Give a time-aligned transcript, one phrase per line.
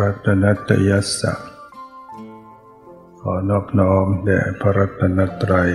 [0.00, 1.34] รัตนตยัสสะ
[3.20, 5.70] ขอนอบน้อมแด่พระรัตนตรัย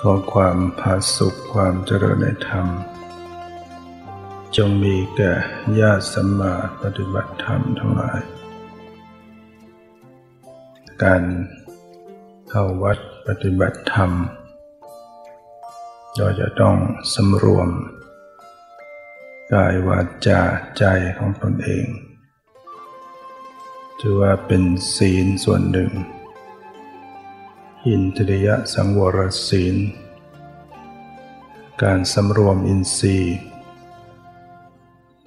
[0.00, 2.66] ขอความผาสุขความเจริญในธรรม
[4.56, 5.32] จงมีแก่
[5.80, 8.20] ญาติสัมมาปฏิบัติธรรมทั้งหลาย
[11.02, 11.22] การ
[12.48, 14.10] เข้าวัดปฏิบัติธรรม
[16.16, 16.76] เราจะต้อง
[17.14, 17.68] สำรวม
[19.52, 20.40] กายวาจา
[20.78, 20.84] ใจ
[21.18, 21.88] ของตนเอง
[24.02, 24.62] ถือว่าเป็น
[24.96, 25.90] ศีลส่วนหนึ่ง
[27.86, 29.18] อินทริยสังวร
[29.48, 29.76] ศีล
[31.82, 33.36] การสำรวมอินทรีย์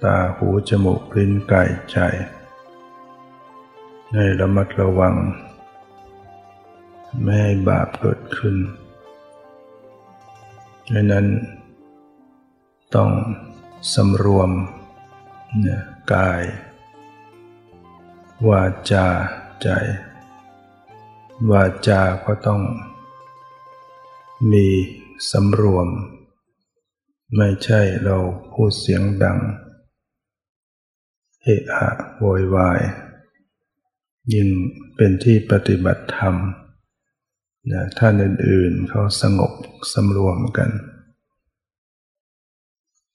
[0.02, 1.96] ตาหูจมูกลิ้นกายใจ
[4.12, 5.14] ให้ระมัดระวัง
[7.22, 8.56] ไม่ให้บาปเกิดขึ้น
[10.92, 11.26] ดังนั้น
[12.94, 13.10] ต้อง
[13.94, 14.50] สำรวม
[15.60, 15.80] เนี่ย
[16.14, 16.42] กาย
[18.48, 19.06] วาจา
[19.62, 19.68] ใจ
[21.50, 22.62] วาจาก็ต้อง
[24.52, 24.66] มี
[25.30, 25.88] สำรวม
[27.36, 28.16] ไม่ใช่เรา
[28.52, 29.38] พูดเสียงดัง
[31.42, 31.88] เอะอะ
[32.18, 32.80] โวยวาย
[34.32, 34.48] ยิ่ง
[34.96, 36.34] เป็นที่ปฏิบัติธรรม
[37.70, 39.52] นะท่านอื่นๆเขาสงบ
[39.92, 40.70] สำรวมกัน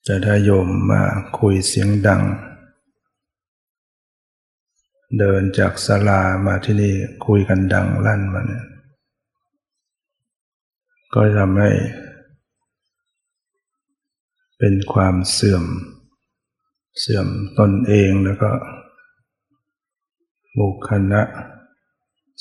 [0.08, 1.04] จะได้โยมมา
[1.38, 2.24] คุยเสียงดัง
[5.20, 6.94] เดินจากศาลามาที่นี่
[7.26, 8.66] คุยกันดังลั่นมาเนี่ย
[11.14, 11.72] ก็ทำให้
[14.58, 15.66] เป็นความเสื่อม
[17.00, 17.28] เสื่อม
[17.60, 18.52] ตนเองแล้วก็
[20.60, 21.22] บุคณะ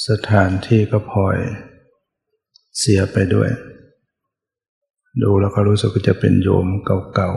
[0.09, 1.38] สถานที่ก็พลอย
[2.78, 3.50] เสียไปด้วย
[5.22, 6.66] ดูแล้วก็รู้สึกจะเป็นโยม
[7.15, 7.31] เก่า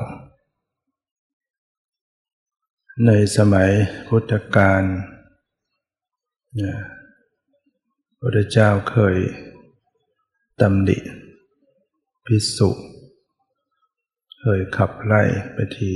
[1.99, 3.69] ๆในสมัย
[4.07, 4.83] พุทธกาล
[6.57, 6.73] นะ
[8.19, 9.15] พระเจ้าเคย
[10.61, 10.97] ตำหนิ
[12.25, 12.69] พิสุ
[14.39, 15.23] เคยขับไล่
[15.53, 15.91] ไปที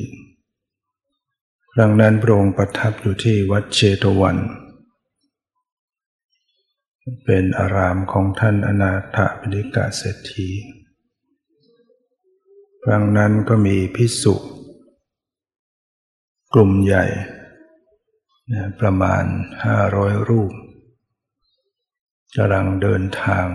[1.73, 4.37] ครั้งนั้นพระองค์ประทับอยู่ที่วัดเชตวัน
[7.25, 10.49] เป็นอารามของท่านอนาถปิฎกาเศรษฐี
[12.83, 14.35] ครั้งนั้นก็มีพิสุ
[16.53, 17.05] กลุ่มใหญ่
[18.79, 19.23] ประมาณ
[19.65, 20.51] ห้าร้อยรูป
[22.35, 23.45] กำลังเดินทาง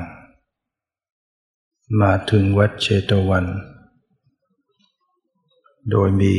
[2.01, 3.47] มาถึงวัดเชตวัน
[5.91, 6.37] โดยมี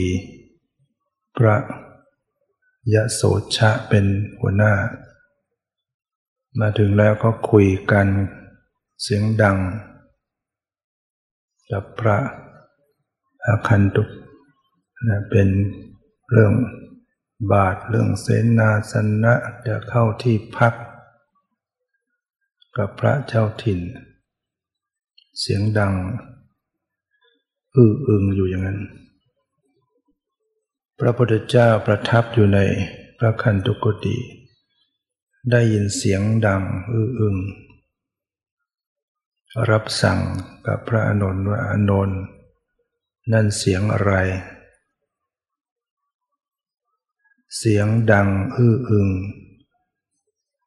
[1.37, 1.55] พระ
[2.93, 3.21] ยะโส
[3.57, 4.05] ชะเป็น
[4.39, 4.73] หัวหน้า
[6.59, 8.07] มาถึงแล้วก็คุยกัน
[9.01, 9.57] เสียงดัง
[11.71, 12.17] กับพระ
[13.45, 14.03] อาคันตุ
[15.07, 15.47] นะเป็น
[16.31, 16.53] เรื่อง
[17.51, 18.27] บาทเรื่องเส
[18.59, 18.93] นาส
[19.23, 19.33] นะ
[19.67, 20.73] จะเข้าที่พัก
[22.77, 23.79] กับพระเจ้าถิ่น
[25.39, 25.93] เสียงดัง
[27.75, 28.79] อื้ออึงอยู่อย่างนั้น
[30.99, 32.59] พระพุทธเจ้าประทับอยู่ใน
[33.17, 34.17] พระคันตุกติ
[35.51, 37.35] ได้ยินเสียงดัง อื้ออึง
[39.69, 40.19] รับสั่ง
[40.67, 42.09] กับพระอนนุนว่าอนุน
[43.31, 44.13] นั่นเสียงอะไร
[47.57, 49.09] เสียงดังอื้ออึง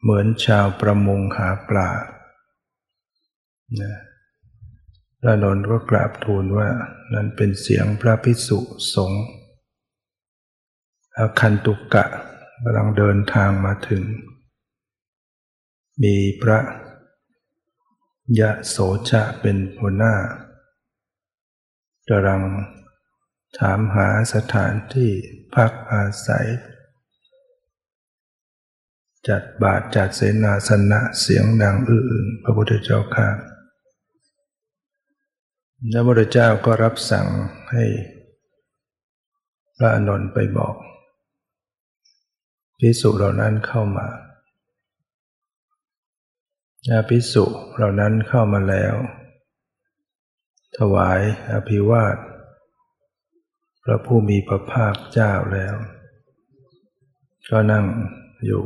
[0.00, 1.90] เหมือนชาวประมงหาปลา
[3.80, 3.94] นะ
[5.20, 6.68] พระนนท์ก็กราบทูลว่า
[7.14, 8.58] นั่นเป็นเสียงพระพิสุ
[8.94, 9.24] สงฆ์
[11.16, 12.04] อาคันตุกกะ
[12.62, 14.02] กำลังเดินทางมาถึง
[16.02, 16.58] มีพระ
[18.40, 18.76] ยะโส
[19.10, 20.14] ชะเป็นหัวหน้า
[22.08, 22.42] กำลัง
[23.58, 25.10] ถามหาสถานที่
[25.54, 26.46] พักอาศัย
[29.28, 33.28] จัดบาทจัดเสนาสนะเสียงดังอื้อพระพุทธเจ้าข้า
[35.92, 37.26] พระพุทธเจ้าก็รับสั่ง
[37.70, 37.84] ให้
[39.76, 40.74] พระอนนท์ไปบอก
[42.78, 44.06] พิสุเหล่านั้นเข้ามา
[46.90, 47.44] อาพิสุ
[47.76, 48.94] เหล่านั้นเข้ามาแล้ว
[50.76, 51.20] ถวาย
[51.52, 52.16] อภิวาท
[53.84, 55.74] พระผู้มีพระภาคเจ้าแล้ว
[57.50, 57.84] ก็นั่ง
[58.46, 58.62] อยู่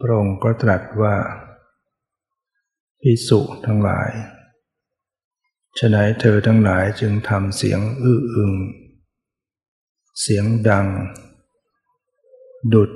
[0.00, 1.14] พระองค์ก็ตรัสว่า
[3.00, 4.10] พิสุทั้งหลาย
[5.78, 8.52] ฉนัยเธอทั้งหลายจึงทำเสียงอื้ออึง
[10.20, 10.86] เสียงดัง
[12.72, 12.90] ดุด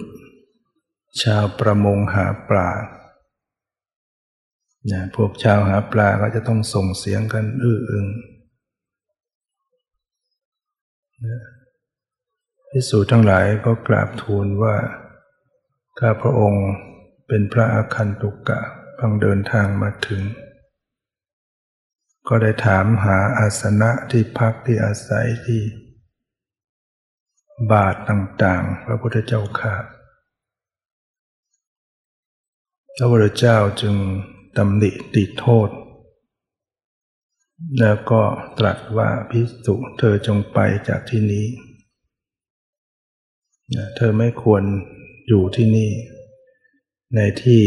[1.22, 2.70] ชาวประมงหาปลา
[4.86, 8.06] เนี่ยพวกชาวหาปลาก็จะต้องส่งเสียงกันอื้ออึง
[12.70, 14.74] พิสูจทั้งหลายก็กราบทูลว่า
[15.98, 16.66] ข้าพระองค์
[17.34, 18.60] เป็นพระอาคันตุกะ
[18.98, 20.22] พังเดินทางมาถึง
[22.28, 25.62] ก็ได้ถามหาอาสนะที่พักที่อาศัยที่
[27.72, 29.74] บาทต่างๆ พระพุทธเจ้าข้า
[32.96, 33.94] พระพุทธเจ้าจึง
[34.56, 35.68] ตำหนิติโทษ
[37.80, 38.22] แล้วก็
[38.58, 40.58] ตรัสว่าพิสุเธอจงไป
[40.88, 41.46] จากที่นี้
[43.96, 44.62] เธอไม่ควร
[45.28, 45.92] อยู่ที่นี่
[47.16, 47.64] ในที่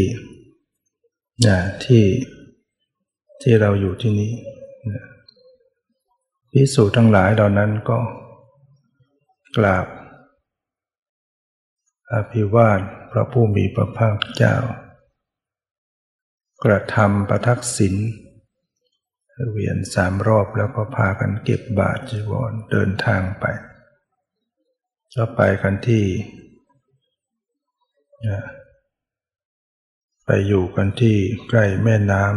[1.84, 2.04] ที่
[3.42, 4.32] ที่เราอยู่ที่นี้
[6.52, 7.98] พิสูจทั้งหลายเหล่านั้นก็
[9.56, 9.86] กราบ
[12.12, 14.56] อภิวาทพระผู้มีพระภาคเจ้า
[16.64, 17.94] กระทำประทักษิณ
[19.50, 23.44] เวียนสามรอบแล้วก็พากันเก็บบาตรจีวรเดินทางไป
[25.14, 26.04] ก็ไปกันที่
[30.26, 31.16] ไปอยู่กันที่
[31.48, 32.34] ใกล้แม่น้ำ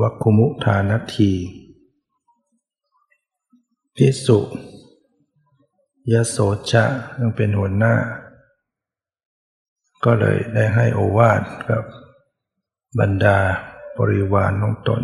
[0.00, 1.32] วัคคุมุทานาที
[3.96, 4.38] พิสุ
[6.12, 6.36] ยโส
[6.70, 6.84] ชะ
[7.18, 7.94] ยังเป็นหัวหน้า
[10.04, 11.84] ก็เลยได้ให้โอวาทกับ
[12.98, 13.38] บรรดา
[13.98, 15.02] บริวารของตน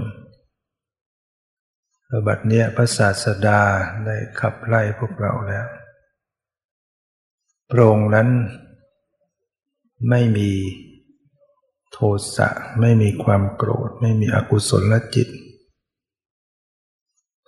[2.26, 3.60] บัดเนี้ยพระศาสดา
[4.06, 5.66] ได้ขับไล่พวกเราแล้ว
[7.70, 8.28] พระองค์นั้น
[10.08, 10.50] ไม่มี
[11.92, 11.98] โท
[12.36, 12.48] สะ
[12.80, 15.28] ไม่มีความโกรธ ไม่มีอกุศลจิต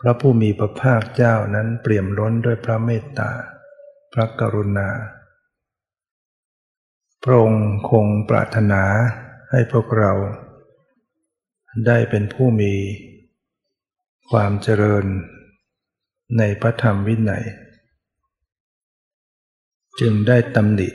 [0.01, 3.31] พระผู้มีพระภาคเจ้านั้นเปี่ยมล้นด้วยพระเมตตา
[4.13, 4.89] พระกรุณา
[7.23, 8.83] พระองค์คงปรารถนา
[9.51, 10.13] ให้พวกเรา
[11.87, 12.73] ได้เป็นผู้มี
[14.31, 15.05] ความเจริญ
[16.39, 17.45] ในพระธรรมวินัย
[20.01, 20.89] จึงได้ตำหนิ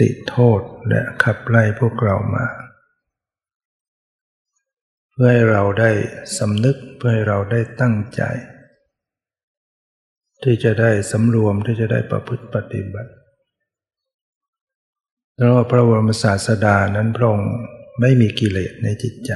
[0.00, 2.46] ติโทษและขับไล่พวกเรามา
[5.10, 5.90] เพื่อให้เราได้
[6.38, 8.22] สำนึกเพื่อให้เราได้ตั้งใจ
[10.42, 13.12] ที่จะได้สำรวมที่จะได้ประพฤติปฏิบัติ
[15.36, 17.52] แล้วพระบรมศาสดานั้นพระองค์
[18.00, 19.32] ไม่มีกิเลสในจิตใจ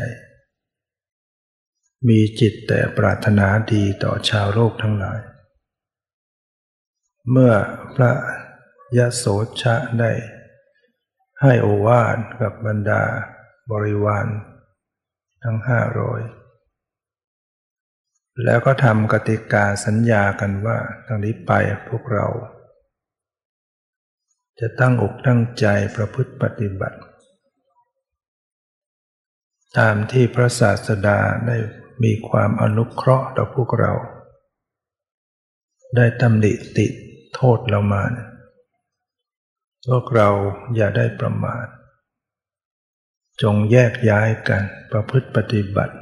[2.09, 5.21] มีจิตแต่ปรารถนาดีต่อชาวโลกทั้งหลาย
[7.31, 7.53] เมื่อ
[7.95, 8.13] พระ
[8.97, 9.25] ยะโส
[9.63, 10.11] ชะได้
[11.43, 13.03] ให้โอวาทกับบรรดา
[13.71, 14.27] บริวาร
[15.43, 16.21] ทั้งห้าร้อย
[18.45, 21.53] แล้วก็ทำกติกาสัญญากันว่าตั้งนี้ไป
[21.89, 22.27] พวกเรา
[24.61, 25.67] จะตั้งอกตั้งใจ
[25.97, 26.99] ประพฤติปฏิบัติ
[29.79, 31.57] ตามที่พระศาสดาได้
[32.05, 33.93] มีความอนุเคราะห์ต่อพวกเรา
[35.97, 36.87] ได้ตำหนิติ
[37.35, 38.03] โทษเรามา
[39.87, 40.29] พวกเรา
[40.77, 41.67] อย่าได้ประมาท
[43.43, 45.97] จงแยกย้ายกันประพฤติปฏิบัติ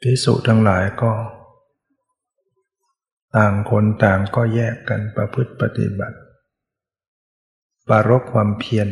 [0.00, 1.12] พิสุทั้งหลายก็
[3.36, 6.18] ต่างคนต่างก็แยกกันประพฤติปฏิบัติ
[7.88, 8.88] ปารบความเพียร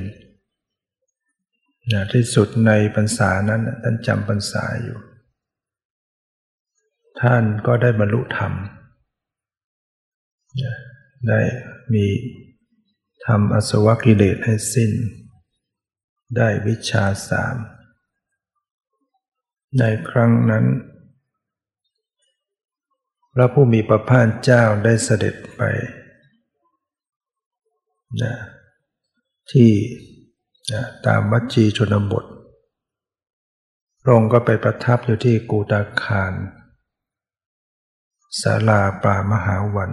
[1.92, 4.98] นะที่สุดในพรรษานั้นท่านจำพรรษาอยู่
[7.20, 8.52] ท่านก็ได้บรรลุธรรม
[11.28, 11.40] ได้
[11.94, 12.06] มี
[13.32, 14.92] ทำอสวกิเลสให้สิ้น
[16.36, 17.56] ได้วิชาสาม
[19.78, 20.64] ในครั้งนั้น
[23.32, 25.62] พระผู้มีพระภาคเจ้าได้เสด็จไป
[28.22, 28.34] นะ
[29.50, 29.70] ที่
[31.06, 32.24] ตามวัดจีชนบท
[34.02, 36.32] พระองค์ก็ไปประทับอยู่ที่กูตาคาร
[38.40, 39.90] ศาลาป่ามหาวัน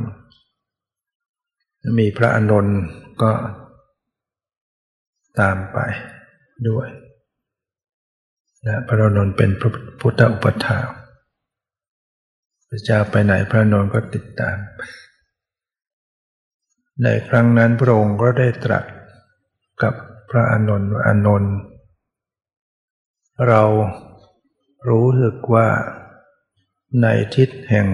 [2.00, 2.80] มีพระอนนท์
[3.22, 3.32] ก็
[5.40, 5.78] ตามไป
[6.70, 6.88] ด้วย
[8.68, 10.80] นะพระอนนท์เป็นพระพุทธอุปถา
[12.70, 14.58] พระเจ้าไปไหนพระอนนท์ก็ติดตาม
[17.04, 18.86] ในครั้งนั้นพระองค์ก็ได้ตรัส
[19.82, 19.94] กับ
[20.30, 21.56] พระอานนท์อานนท์
[23.48, 23.62] เรา
[24.90, 25.68] รู้สึกว่า
[27.02, 27.88] ในทิศแห่ง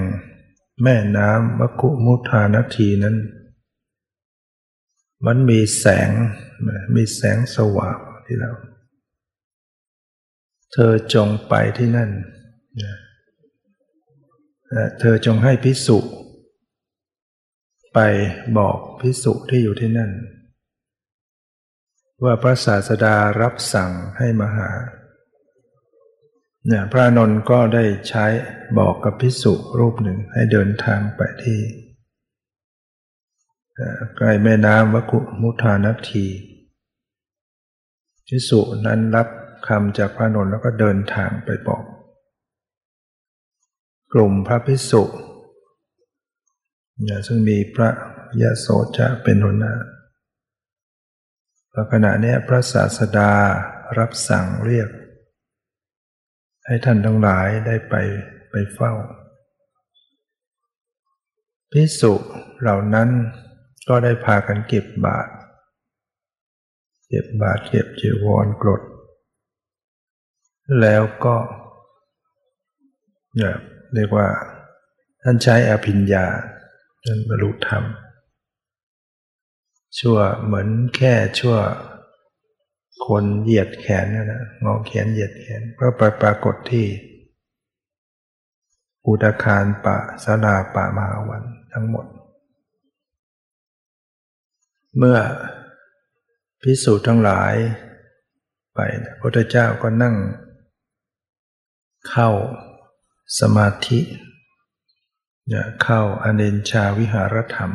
[0.83, 3.17] แม่น้ำมคุมุทานทีนั้น
[5.25, 6.09] มันมีแสง
[6.95, 8.51] มีแสงสว่างที่เรา
[10.73, 12.09] เธอจงไปที่นั่น
[14.99, 15.99] เธอจงให้พิสุ
[17.93, 17.99] ไป
[18.57, 20.11] บอกพิสุที่อยู่ที่นั่น
[22.23, 24.69] ว่าพระศาสดารับสั่งให้มาหา
[26.67, 28.25] เนี่ยพระนนท์ก็ได้ใช้
[28.77, 31.59] บอกกับพิสุรูปหนึ่งให้เดินทางไปที่
[34.17, 36.25] ใกล้แม่น้ำวัคุมุทานัที
[38.27, 39.27] พิสุนั้นรับ
[39.67, 41.83] คำจากพระนนท์แล้วก็เดินทางไปบอก
[44.13, 45.03] กลุ่มพระพิสุ
[47.27, 47.89] ซึ่งมีพระ
[48.41, 49.73] ยะโสจะเป็นหัวหน้า
[51.91, 53.31] ขณะนี้พระศาสดา
[53.97, 54.89] รับสั่งเรียก
[56.65, 57.95] ให้ท่านทั้งหลายได้ไป
[58.51, 58.93] ไปเฝ้า
[61.71, 62.13] พิสุ
[62.61, 63.09] เหล่านั้น
[63.87, 65.31] ก็ได้พากันเก็บบาตร
[67.07, 68.81] เก็บบาตรเก็บจีวรกรด
[70.81, 71.35] แล้วก็
[73.35, 73.55] เนี่ย
[73.93, 74.27] เรียกว่า
[75.21, 76.25] ท่านใช้อภิญญา
[77.03, 77.83] ท่านบรรลุธรรม
[79.99, 81.57] ชั่วเหมือนแค่ชั่ว
[83.07, 86.85] คนเหยียดแขนนี่นะงอแขนเหยียดแขนก็ไปปรากฏที่
[89.05, 92.05] อุตคารปะสลาปะมหาวันทั้งหมด
[94.97, 95.17] เมื่อ
[96.61, 97.55] พิสูจน์ทั้งหลาย
[98.73, 100.15] ไปพระพุทธเจ้าก็นั่ง
[102.09, 102.29] เข้า
[103.39, 103.99] สมาธิ
[105.83, 107.71] เข้าอเนนชาวิหารธรรม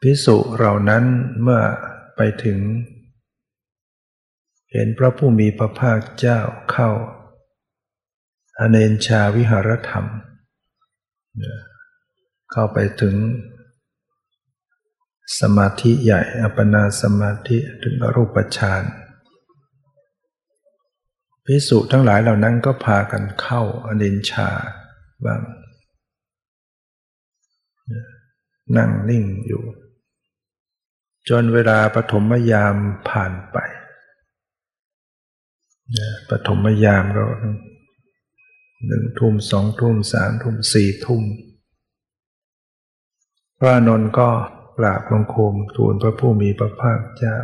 [0.00, 1.04] พิสุเหล่านั้น
[1.42, 1.62] เมื่อ
[2.16, 2.58] ไปถึง
[4.72, 6.38] เห็นพระผู้มีพระภาคเจ้า
[6.72, 6.90] เข้า
[8.58, 10.06] อเนนชาวิหารธรรม
[12.52, 13.16] เข้าไปถึง
[15.38, 18.82] สมาธิใหญ่อัปปนาสมาธิถึงอรูปฌาน
[21.44, 24.48] พิสุทั้งหลายเหล่านั้นก็พากันเข้าอนินชา
[25.24, 25.40] บ้าง
[28.76, 29.62] นั่งนิ่งอยู่
[31.28, 32.76] จนเวลาปฐมยาม
[33.08, 33.56] ผ่านไป
[36.30, 37.24] ปฐมยามก็
[38.86, 41.22] หนึ่งทุ่มสองทุ่มสามทุ่มสี่ทุ่ม
[43.58, 44.30] พระนนท์ก็
[44.82, 47.36] ราบบังคมทูลพระผู้มีพระภาคเจ้า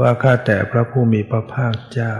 [0.00, 2.14] ว่าข้าแต่พระผู้มีพระภาคเจ้า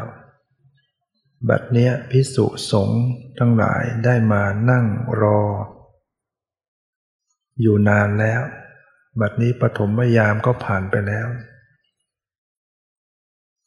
[1.49, 3.05] บัดเนี้ยพิสุสงฆ์
[3.39, 4.87] ทั้งหลายได้มานั่ง
[5.23, 5.43] รอ
[7.61, 8.43] อยู่นานแล้ว
[9.21, 11.27] บัดนี้ปฐมยามก็ผ่านไปแล้ว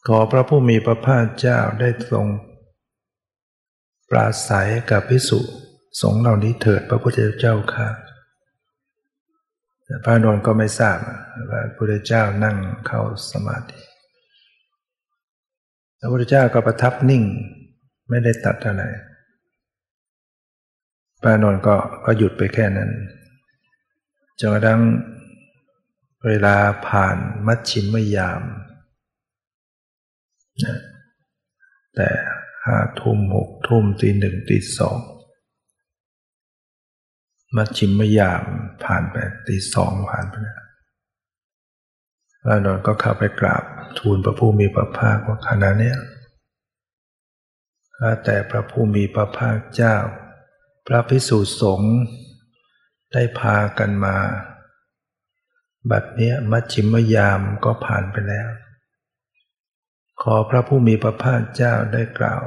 [0.08, 2.28] ขอพระผู้มีพระภาคเจ้าได้ทรง
[4.10, 5.40] ปราศัยกับพิสุ
[6.02, 7.90] สงฆ์เหล่านี้เถิดพระพุทธเจ้าค่ะ
[10.04, 10.98] พระนนท์ก็ไม่ทราบ
[11.52, 13.02] ว่าพระพุทธเจ้านั่งเข้า
[13.32, 13.80] สมาธิ
[16.00, 17.24] พระพุทธเจ้าก็ประทับนิ่ง
[18.10, 18.84] ไม่ได้ตัดอะไร
[21.22, 21.76] พระนนท์ก็
[22.06, 22.92] ก็หยุดไปแค่นั้น
[24.40, 24.82] จนกระทั่ง
[26.26, 26.56] เวลา
[26.88, 28.44] ผ่านมัชชิมยาม
[31.96, 32.10] แต่
[32.66, 34.98] ห้าทุ่มหกทุ่มตีหนึ่งตีสอง
[37.56, 38.44] มัชชิมยาม
[38.84, 39.16] ผ่านไป
[39.48, 40.62] ตีสองผ่านไปแล้ว
[42.44, 43.64] พระนนท์ก็เข้าไปกราบ
[44.00, 45.94] ทูลพระผู้มีพระภาคว่าขณะนี้
[47.98, 49.96] ข้าแต่พระผู้มีพระภาคเจ้า
[50.88, 51.96] พระพิสุสงฆ์
[53.14, 54.18] ได้พากันมา
[55.92, 58.48] บัดเนี้ยมัชชิมยามก็ผ่านไปแล้ว
[60.22, 62.44] ขอพระผู้มีพระภาคเจ้าได้กล่าว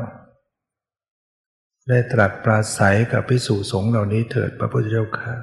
[1.88, 5.34] ได้ตรัสปราศัยกับพิสุสงฆ์เหล่านี้เถิดพระพุทธเจ้าค่ะ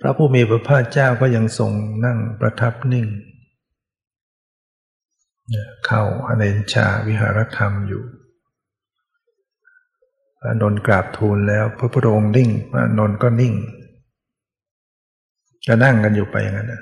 [0.00, 1.72] พระผู้มีพระภาคเจ้าก็ยังทรง
[2.04, 3.06] นั่งประทับนิ่ง
[5.86, 8.02] เข้าอเนนชาวิหารธรรมอยู่
[10.40, 13.54] พระนนท์กราบทูลแล้วพระพุทธองค์นิ่งพระนนท์ก็นิ่ง
[15.68, 16.74] ก็นั่งกันอยู่ไปอย่างนั้น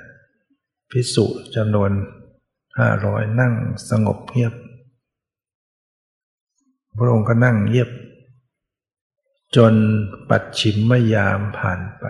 [0.91, 1.91] พิสุจำนวน
[2.79, 3.53] ห้าร้อยนั่ง
[3.89, 4.53] สงบเงียบ
[6.97, 7.89] พระองค์ก็นั่งเยียบ
[9.55, 9.73] จน
[10.29, 12.05] ปัดฉิมมยามผ่านไป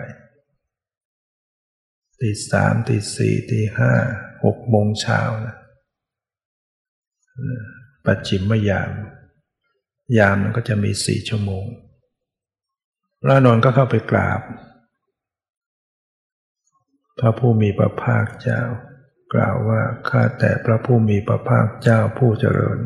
[2.20, 3.92] ตีสามตีสี่ตีห้า
[4.44, 5.56] หกโมงเช้านะ
[8.04, 8.92] ปัดฉิมมยาม
[10.18, 11.64] ยามมันก็จะมีสี่ชั่วโมง
[13.22, 14.40] พระนนท์ก็เข้าไปกราบ
[17.18, 18.62] พระผู้มีพระภาคเจ้า
[19.34, 22.78] กล่าวว่าข้าแต่พระผู้มีพระภาคเจ้าผู้เจริญ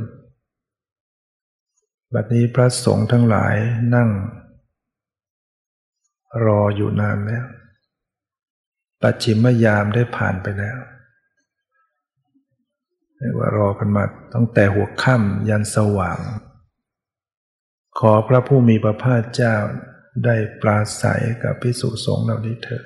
[2.19, 3.57] บัดนี้พระสงฆ์ทั้งหลาย
[3.95, 4.11] นั่ง
[6.45, 7.47] รออยู่นานแล้ว
[9.03, 10.79] ปัจฉิมยามได้ผ่านไปแล้ว
[13.19, 14.05] เรียกว่ารอกันมา
[14.35, 16.21] ตั้งแต่หัวค่ำยันสว่าง
[17.99, 19.57] ขอพระผู้มีพระภาคเจ้า
[20.25, 22.85] ได้ปราศัยกับพิสุสงฆ์เหล่านี้เถิด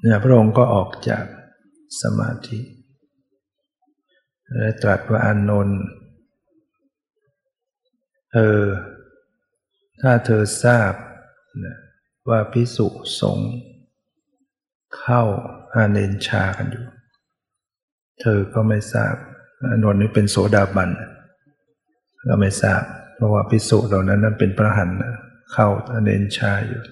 [0.00, 1.24] เนี่ยพระองค์ก็ออกจาก
[2.02, 2.58] สมาธิ
[4.56, 5.80] และตรัสว่าอานนท์
[8.34, 8.64] เออ
[10.00, 10.92] ถ้าเธอทราบ
[12.28, 12.86] ว่าพิสุ
[13.20, 13.52] สงฆ์
[14.98, 15.22] เข้า
[15.74, 16.86] อาเนนชากันอยู่
[18.20, 19.14] เธอก็ไม่ทราบ
[19.70, 20.90] อนนท์นี้เป็นโสดาบัน
[22.28, 22.82] ก็ไม่ทราบ
[23.14, 24.90] เพราะว่าพิสุเหล่านั้นนั้นเป็นพระหัน
[25.52, 26.82] เข้าอาเนนชาอยู่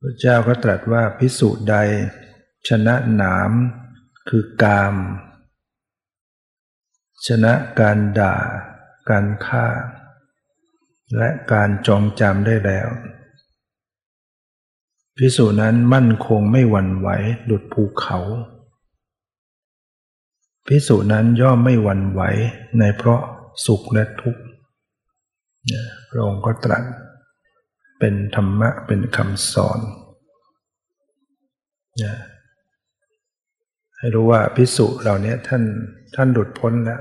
[0.00, 1.76] พระเจ้าก็ตรัสว่าพิสุใด
[2.68, 3.50] ชนะหนาม
[4.28, 4.94] คือกาม
[7.26, 8.36] ชนะการด่า
[9.10, 9.66] การฆ่า
[11.16, 12.88] และการจองจำได้แล้ว
[15.18, 17.08] พิสูจนั้นมั่นคงไม่หวั่นไหว
[17.44, 18.18] หลุดภูเขา
[20.68, 22.20] พิสูจนั้นย่อมไม่หวั่นไหว
[22.78, 23.22] ในเพราะ
[23.66, 24.42] สุขและทุกข์
[26.08, 26.84] พระองค์ก็ตรัส
[27.98, 29.80] เป็นธรรมะเป็นคำสอน
[33.98, 35.62] ให้รู้ว่าพิสุเหล่านี้ท่าน
[36.14, 37.00] ท่านหลุดพ้นแล้ว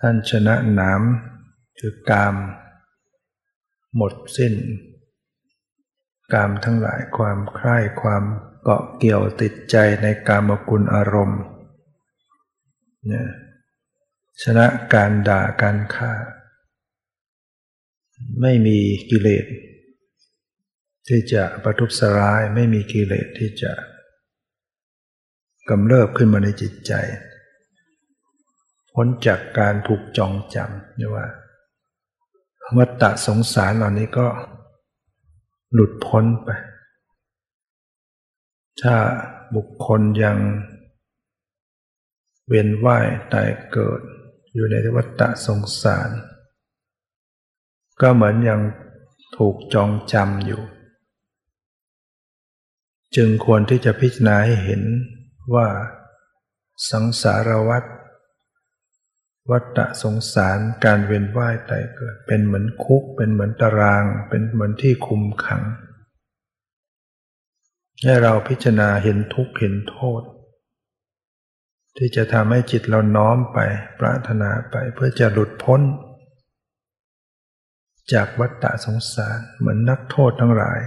[0.00, 2.34] ท่านชนะน้ำคือกาม
[3.96, 4.54] หมดสิ้น
[6.32, 8.24] กามทั้งหลายความใคร่ความ
[8.62, 11.42] เกาะเกี่ยวติดใจในกามกุลอารมณ์
[13.08, 13.28] เนี่ย
[14.42, 16.12] ชนะการด่าการฆ่า
[18.40, 18.78] ไม่มี
[19.10, 19.46] กิเลส
[21.08, 23.72] ที่จะประทุษร้ายไม่มีกิเลสที่จะ
[25.68, 26.92] กำเริบขึ้นมาในจิตใจ
[28.98, 31.26] พ้นจากการถูกจองจำนี่ว่า
[32.76, 34.26] วัฏฏะสงสารเหล่านี้ก็
[35.72, 36.48] หลุดพ้นไป
[38.82, 38.96] ถ้า
[39.54, 40.38] บุคคลยัง
[42.48, 44.00] เวียนว่ายตายเกิด
[44.54, 46.10] อยู่ในวัฏฏะสงสาร
[48.00, 48.60] ก็เหมือนยัง
[49.36, 50.62] ถูกจองจำอยู่
[53.16, 54.82] จึงควรที่จะพิจารณาให้เห็น
[55.54, 55.68] ว่า
[56.90, 57.84] สังสารวัฏ
[59.50, 65.62] วัฏสงสารการเวียนว่ายตายเกิด เป็นเหมือนคุก เป็นเหมือนตาราง เป็นเหมือนที่คุมขัง
[68.02, 70.22] ให้เราพิจารณาเห็นทุกข์เห็นโทษ
[71.96, 73.58] ที่จะทำให้จิตเราน้อมไป
[74.00, 75.80] ปรารถนาไปเพื่อจะหลุดพ้น
[78.12, 80.80] จากวัฏสงสารเหมือนนักโทษทั้งหลาย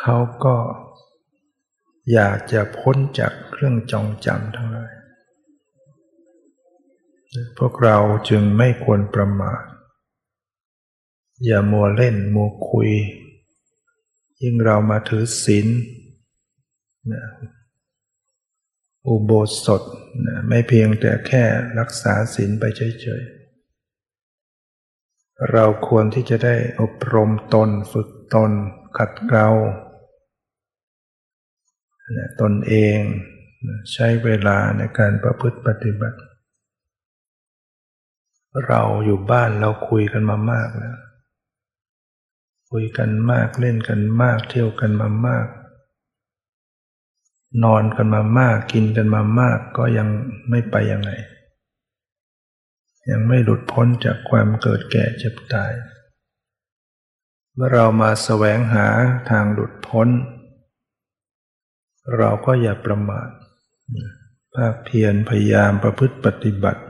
[0.00, 0.56] เขาก็
[2.12, 4.92] อยากจะพ้นจากเครื่องจองจำทั้งหลาย
[7.58, 7.96] พวกเรา
[8.28, 9.62] จึงไม่ควรประมาท
[11.44, 12.90] อย่ามัวเล่นมัวคุย
[14.42, 15.66] ยิ่งเรามาถือศีล
[19.06, 19.30] อุโบ
[19.64, 19.82] สถ
[20.48, 21.44] ไม่เพียงแต่แค่
[21.78, 28.50] รักษาศีลไปเฉยๆ เราควรที่จะได้อบรมตนฝึกตน
[28.98, 29.48] ขัดเกลา
[32.40, 32.98] ตนเอง
[33.92, 36.18] ใช้เวลาในการประพฤติปฏิบัติ
[38.68, 40.96] เราอยู่บ้านเราคุยกันมามากแล้ว
[42.70, 45.46] คุยกันมากเล่นกันมาก เที่ยวกันมามาก
[47.64, 50.08] นอนกันมามาก กินกันมามาก ก็ยัง
[50.50, 51.10] ไม่ไปยังไง
[53.10, 55.72] ยังไม่หลุดพ้นจากความเกิดแก่เจ็บตาย
[57.54, 58.86] เมื่อเรามาแสวงหา
[59.30, 60.08] ทางหลุดพ้น
[62.18, 63.28] เราก็อย่าประมาท
[64.54, 66.82] ภาคเพียรพยายามประพฤติปฏิบัติ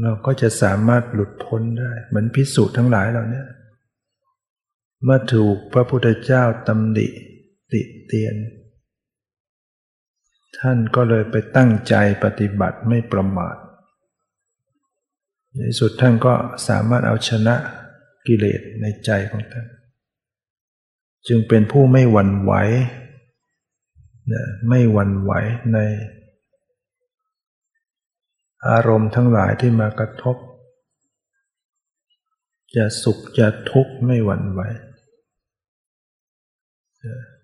[0.00, 3.48] เราก็จะสามารถหลุดพ้นได้ เหมือนพิสูจน์ทั้งหลายเราเนี่ย
[5.04, 7.06] เมื่อถูกพระพุทธเจ้าตำหนิ
[7.72, 8.34] ติเตียน
[10.58, 13.56] ท่านก็เลยไปตั้งใจปฏิบัติไม่ประมาท
[15.56, 16.34] ในสุดท่านก็
[16.68, 17.54] สามารถเอาชนะ
[18.26, 19.66] กิเลสในใจของท่าน
[21.28, 22.52] จึงเป็นผู้ไม่หวั่นไหว
[24.68, 25.32] ไม่หวั่นไหว
[25.72, 25.78] ใน
[28.68, 30.36] อารมณ์ทั้งหลายที่มากระทบ
[32.76, 34.60] จะสุขจะทุกข์ไม่หวั่นไหว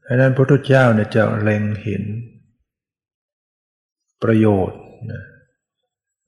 [0.04, 2.04] ดังนั้นพระพุทธเจ้าเนี่ยจะเล็งเห็น
[4.22, 4.80] ประโยชน์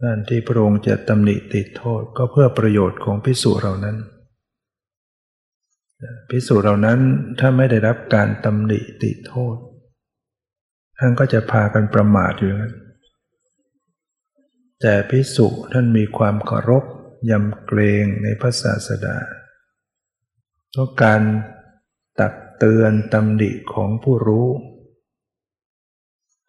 [0.03, 3.97] นั่นที่พระองค์จะตำหนิติดโทษก็เพื่อประโยชน์ของพิสุเหล่านั้น
[6.31, 6.99] พิสุเหล่านั้น
[7.39, 9.57] ถ้าไม่ได้รับการตำหนิติโทษ
[10.99, 12.75] ท่านก็จะพากันประมาทอยู่นั้น
[14.81, 16.85] แต่พิสุท่านมีความเคารพ
[17.31, 19.19] ยำเกรงในพระศาสดา
[20.71, 21.23] เพราะการ
[22.21, 24.49] ตักเตือนตำหนิของผู้รู้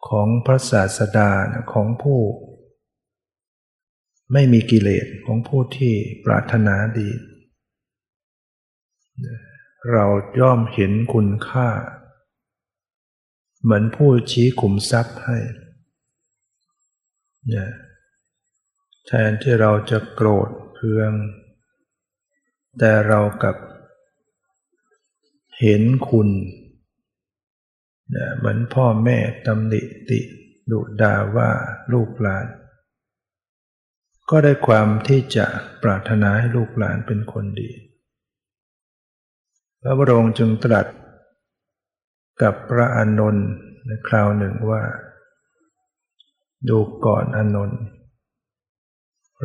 [0.08, 1.30] ของพระศาสดา
[1.72, 2.20] ของผู้
[4.32, 7.10] ไม่มีกิเลสของผู้ที่ปรารถนาดี
[9.92, 10.04] เรา
[10.40, 11.68] ย่อมเห็นคุณค่า
[13.62, 15.38] เหมือนผู้ชี้ขุมทรัพย์ให้
[17.48, 17.68] เนี่ย
[19.06, 21.12] แทนที่เราจะโกรธเคือง
[22.78, 23.56] แต่เรากับ
[25.60, 26.28] เห็นคุณ
[28.38, 30.20] เหมือนพ่อแม่ตำหนิติ
[30.70, 31.50] ดุดาว่า
[31.92, 32.46] ลูกหลาน
[34.30, 35.46] ก็ได้ความที่จะ
[35.82, 37.70] ปรารถนาให้ลูกหลานเป็นคนดี
[39.80, 40.86] พระบรมจึงตรัส
[42.42, 43.48] กับพระอานนท์
[43.86, 44.82] ในคราวหนึ่งว่า
[46.68, 47.80] ดูก่อนอานนท์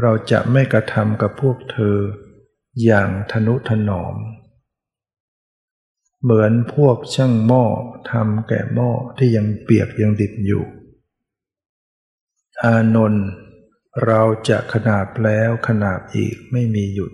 [0.02, 1.98] เราจะไม่กระทำกับพวกเธอ
[2.84, 4.16] อย่างทนุถนอม
[6.22, 7.66] เหมือนพวกช่างหม้อ
[8.12, 10.64] ทำแก่หม้อที่ยังเปียกยังดิบอยู่
[12.64, 13.28] อานนท์
[14.06, 17.12] เราจะขนาบแล้วขนาบอีกไม่มีหยุด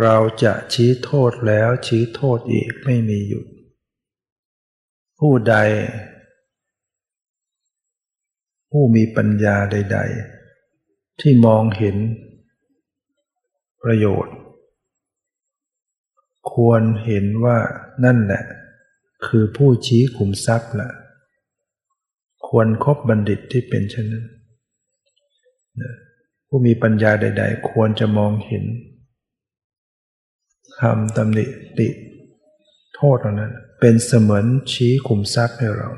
[0.00, 3.46] เราจะชี้โทษแล้วชี้โทษอีกไม่มีหยุด
[5.18, 5.54] ผู้ใด
[8.70, 10.37] ผู้มีปัญญาใด ๆ
[11.20, 11.96] ที่มองเห็น
[13.82, 14.36] ประโยชน์
[16.52, 17.58] ควรเห็นว่า
[18.04, 18.42] นั่นแหละ
[19.26, 20.90] คือผู้ชี้ขุมทรัพย์ละ
[22.48, 24.26] ควรครบบัณฑิตที่เป็นเช่นนั้น
[26.46, 28.64] ผู้มีปัญญาใด ๆ ควรจะมองเห็น
[30.80, 31.44] คำตำหนิ
[31.78, 31.88] ติ
[32.94, 35.90] โทษเหล่านั้น เป็นเสมือนชี้ขุมทรัพย์ให้เรา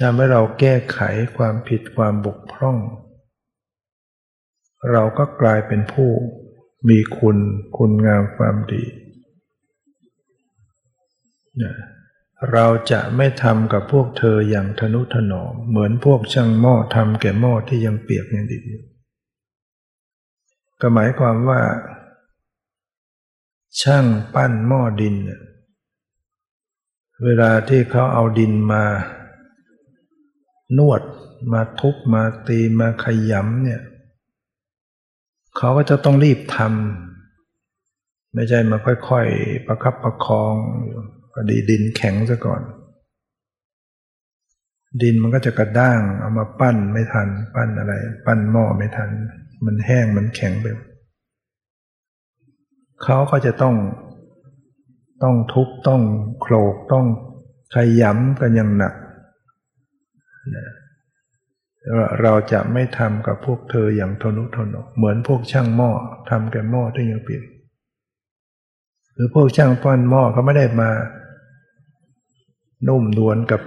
[0.00, 0.98] ทำให้เราแก้ไข
[1.36, 2.78] ความผิดความบกพร่อง
[4.92, 6.10] เราก็กลายเป็นผู้
[6.88, 7.38] มีคุณ
[7.76, 8.84] คุณงามความดี
[12.52, 18.82] เราจะไม่ทำกับพวกเธออย่างทนุถนอม เหมือนพวกช่างหม้อทำแก่หม้อที่ยังเปียกยังดิบอยู่
[20.80, 21.60] ก็หมายความว่า
[23.82, 25.14] ช่างปั้นหม้อดิน
[27.24, 28.84] เวลาที่เขาเอาดินมา
[30.78, 31.02] นวด
[31.52, 33.82] มาทุบมาตีมาขยำเนี่ย
[35.56, 40.54] เขาก็จะต้องรีบทำไม่ใช่มาค่อยๆ ประคับประคอง
[41.32, 42.62] พอดีดินแข็งซะก่อน
[45.02, 47.92] ดินมันก็จะกระด้างเอามาปั้นไม่ทัน ปั้นอะไร
[48.26, 49.10] ปั้นหม้อไม่ทัน
[49.64, 50.66] มันแห้งมันแข็งไป
[53.02, 53.74] เขาก็จะต้อง
[55.22, 56.02] ต้องทุบต้อง
[56.40, 57.06] โขลกต้อง
[57.74, 58.94] ขยำกันอย่างหนัก
[62.22, 65.90] เราจะไม่ทำกับพวกเธออย่างทนุถนอมเหมือนพวกช่างหม้อ
[66.30, 67.44] ทำแก่หม้อที่ยังเปลี่ยน
[69.14, 70.90] หรือพวกช่างปั้นหม้อเขาไม่ได้มา
[72.88, 73.60] นุ่มนวลกับ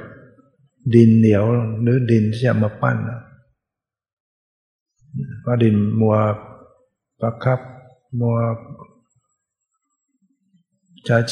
[0.96, 1.44] ดินเหนียว
[1.82, 2.98] หรือดินที่จะมาปั้น
[5.42, 6.16] เพราะดินมัว
[7.22, 7.60] ประคับ
[8.20, 8.36] มัว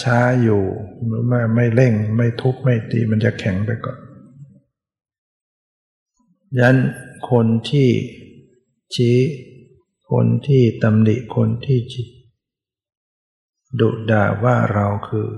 [0.04, 0.62] ช้าๆอยู่
[1.28, 3.98] ไม่ไม่เร่งไม่ทุบไม่ตีมันจะแข็งไปก่อน
[6.60, 6.78] ยัน
[7.30, 7.90] คนที่
[8.96, 9.18] ชี้
[10.12, 11.80] คนที่ตำหนิคนที่
[13.80, 15.30] ดุด่าว่าเราคือ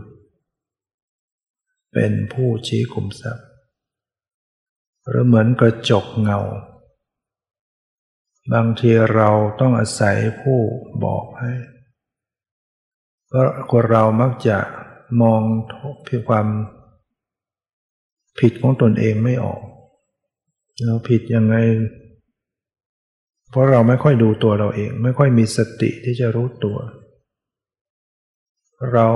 [1.94, 3.48] เป็นผู้ชี้ขุมทรัพย์
[5.08, 6.40] หรือเหมือนกระจกเงา
[8.54, 10.60] บางทีเราต้องอาศัยผู้
[11.04, 11.54] บอกให้
[13.28, 14.58] เพราะคนเรามักจะ
[15.22, 15.42] มอง
[16.04, 16.48] เพียงความ
[18.40, 19.62] ผิดของตนเองไม่ออก
[20.86, 21.56] เราผิดยังไง
[23.52, 26.78] เพราะเราไม่ค่อยดูตัวเราเอง ไม่ค่อยมีสติที่จะรู้ตัว
[28.94, 29.08] เรา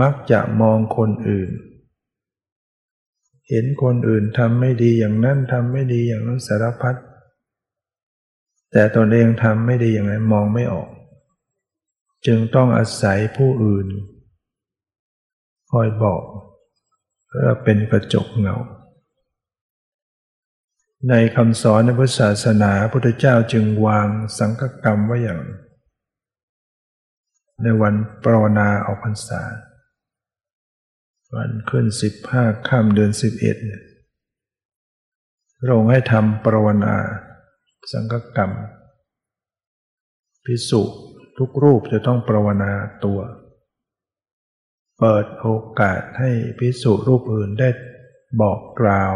[0.00, 1.50] มักจะมองคนอื่น
[3.48, 6.96] เห็นคนอื่นทำไม่ดีอย่างนั้นทำไม่ดีอย่างนั้นสารพัด
[8.72, 10.88] แต่ตนเองทำไม่ดีอย่างนั้นมองไม่ออก
[12.26, 13.86] จึงต้องอาศัยผู้อื่น
[15.70, 16.22] คอยบอก
[17.26, 18.56] เพื่อเป็นกระจกเงา
[21.10, 25.40] ในคำสอนในพุทธศาสนาพุทธเจ้าจึงวางสังฆกรรมไว้อย่าง
[27.62, 29.42] ในวันปรวนาออกพรรษา
[31.34, 33.82] วันขึ้นสิบห้าค่ำเดือนสิบเอ็ดเนี่ย
[35.60, 36.96] พระองค์ให้ทำปรวนา
[37.92, 38.50] สังฆกรรม
[40.44, 40.82] พิสุ
[41.38, 42.72] ทุกรูปจะต้องปรวนา
[43.04, 43.20] ตัว
[44.98, 45.46] เปิดโอ
[45.80, 47.68] กาสให้พิสุรูปอื่นได้
[48.40, 49.14] บอกกล่าว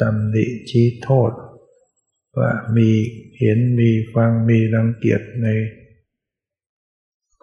[0.00, 1.32] ตำหนิชี้โทษ
[2.38, 2.90] ว่ามี
[3.38, 5.46] เห็นมีฟังมีรังเกียจใน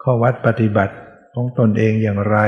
[0.02, 0.94] ข้อวัดปฏิบัติ
[1.34, 2.38] ของตนเองอย่างไร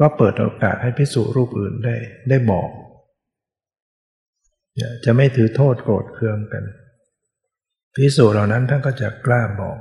[0.00, 1.94] ก็เปิดโอกาสให้พิสูรรูปอื่นได้
[2.28, 2.70] ได้บอก
[5.04, 6.64] จะไม่ถือโทษโกรธเคืองกัน
[7.94, 9.78] พิสูจเหล่านั้นท่านก็จะกล้าบอก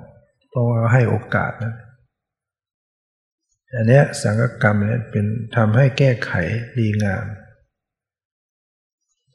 [0.50, 1.74] เพราะว่าให้โอกาสนะ
[3.76, 6.32] อันนี้สังกกรรมเนี่ยเป็นทำให้แก้ไข
[6.78, 7.26] ดีงาม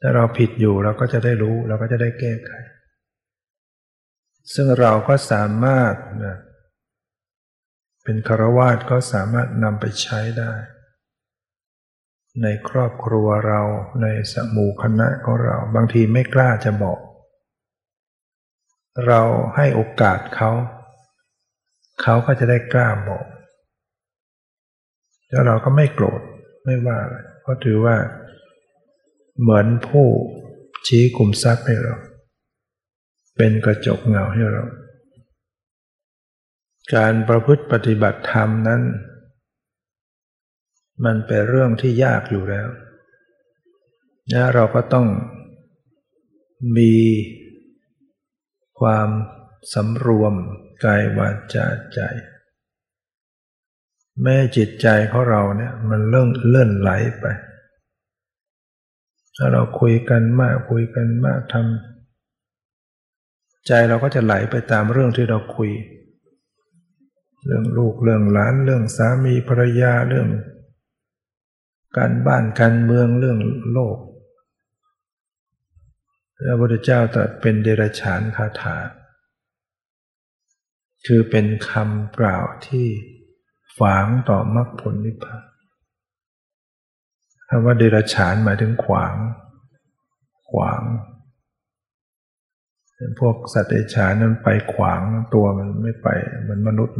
[0.01, 2.51] ถ้าเราผิดอยู่เราก็จะได้รู้เราก็จะได้แก้ไข
[4.53, 6.37] ซึ่งเราก็สามารถนะ
[8.03, 10.53] เป็นคารวาสก็สามารถนำไปใช้ได้
[12.43, 13.61] ในครอบครัวเรา
[14.01, 16.99] ในสมูคณะของเรา บางทีไม่กล้าจะบอก
[19.07, 19.21] เรา
[19.55, 20.51] ให้โอกาสเขา
[22.01, 23.25] เขาก็จะได้กล้าบอก
[25.29, 26.21] แล้วเราก็ไม่โกรธ
[26.65, 27.95] ไม่ว่าอะไรเพราะถือว่า
[29.41, 30.07] เหมือนผู้
[30.87, 31.95] ชี้กลุ่มทรัพย์ให้เรา
[33.35, 34.63] เป็นกระจกเงาให้เรา
[36.95, 38.81] การประพฤติปฏิบัติธรรมนั้น
[41.05, 42.67] มันเป็นเรื่องที่ยากอยู่แล้ว
[44.33, 45.07] นะเราก็ต้อง
[46.77, 46.93] มี
[48.79, 49.09] ความ
[49.73, 50.33] สำรวม
[50.85, 51.99] กายวาจาใจ
[54.21, 57.25] แม้จิตใจของเราเนี่ยมันเลื่อนเลื่อนไหลไป
[59.41, 65.71] ถ้าเราคุยกันมากคุยกันมากทำใจเราก็จะไหลไปตามเรื่องที่เราคุย
[67.45, 70.27] เรื่องลูกเรื่องหลานเรื่องสามีภรรยาเรื่อง
[71.97, 73.39] การบ้านการเมืองเรื่อง
[73.71, 73.97] โลก
[76.35, 78.77] พระพุทธเจ้าตรัสเป็นเดรัจฉานคาถา
[81.05, 82.87] คือเป็นคำกล่าวที่
[83.79, 85.48] ฝางต่อมรรคผลนิพพาน
[87.49, 89.15] คำว่าเดรัจฉานหมายถึงขวาง
[90.51, 90.81] ขวาง
[93.19, 95.01] พวกสัตว์เดรัจฉานนั้นไปขวาง
[95.33, 96.07] ตัวมันไม่ไป
[96.49, 96.97] มันมนุษย์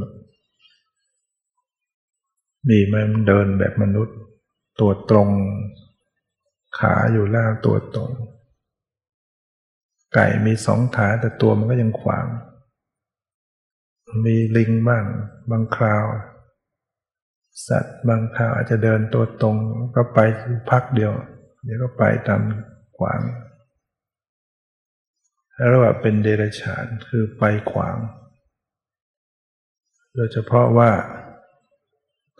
[2.69, 4.17] นี่มันเดินแบบมนุษย์
[4.79, 5.29] ตัวตรง
[6.79, 8.12] ขาอยู่ล่างตัวตรง
[10.13, 12.25] ไก่มีสองขาแต่ตัวมันก็ยังขวาง
[14.25, 15.05] มีลิงบ้าง
[15.49, 16.05] บางคราว
[17.67, 19.57] สัตว์บางคราวอาจจะเดินตัวตรง
[19.95, 20.19] ก็ไป
[20.69, 21.13] พักเดียว
[21.63, 22.41] เดี๋ยวก็ไปตาม
[22.97, 23.21] ขวาง
[25.55, 27.97] แล้วว่าเป็นเดรัจฉานคือไปขวาง
[30.15, 30.91] โดยเฉพาะว่า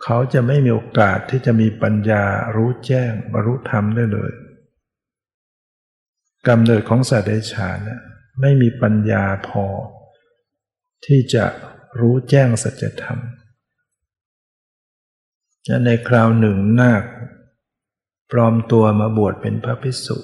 [0.02, 2.24] เขาจะไม่มีโอกาสที่จะมีปัญญา
[2.56, 4.32] รู้แจ้งบรรลุธรรมได้เลย
[6.48, 7.78] กำเนิดของสัตว์เดรัจฉาน
[8.40, 9.64] ไม่มีปัญญาพอ
[11.06, 11.44] ที่จะ
[12.00, 13.18] รู้แจ้งสัจธรรม
[15.86, 17.04] ในคราวหนึ่งนาค
[18.30, 20.16] ปลอมตัวมาบวชเป็นพระภิกษุ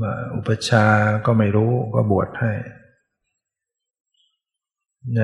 [0.00, 0.86] มาอุปชา
[1.26, 2.52] ก็ไม่รู้ก็บวชให้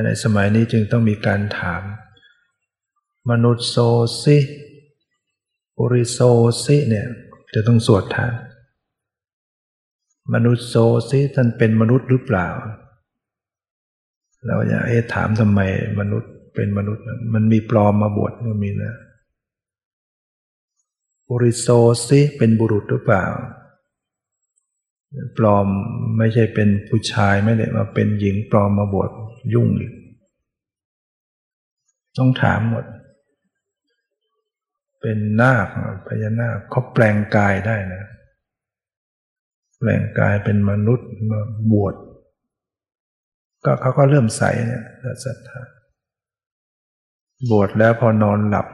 [0.06, 1.82] ในสมัยนี้จึงต้องมีการถาม
[3.30, 3.76] มนุษย์โซ
[4.22, 4.38] ซิ
[5.76, 6.18] ปุริโซ
[6.64, 7.06] ซิเนี่ย
[7.54, 8.32] จะต้องสวดทาน
[10.34, 10.74] มนุษย์โซ
[11.10, 12.48] ซิท่านเป็นมนุษย์หรือเปล่า
[14.46, 15.60] เราอยากถามทำไม
[16.00, 18.94] มนุษย์ เป็นมนุษย์ มันมีปลอมมาบวชก็มีนะ
[21.28, 21.68] บุริโซ
[22.06, 23.26] ซิเป็นบุรุษหรือเปล่า
[25.38, 25.66] ปลอม
[26.18, 29.10] ไม่ใช่เป็นผู้ชายไม่ได้มาเป็นหญิงปลอมมาบวช
[29.54, 29.92] ยุ่งอีก
[32.18, 32.84] ต้องถามหมด
[35.00, 35.68] เป็นนาค
[36.06, 38.04] พญานาคเขาแปลงกายได้นะ
[39.78, 41.40] แปลงกายเป็นมนุษย์มา
[41.72, 41.94] บวช
[43.64, 44.84] ก็เขาก็เริ่มใสเนี่ย
[45.24, 45.60] ศรัทธา
[47.50, 48.66] บวชแล้วพอนอนหลับ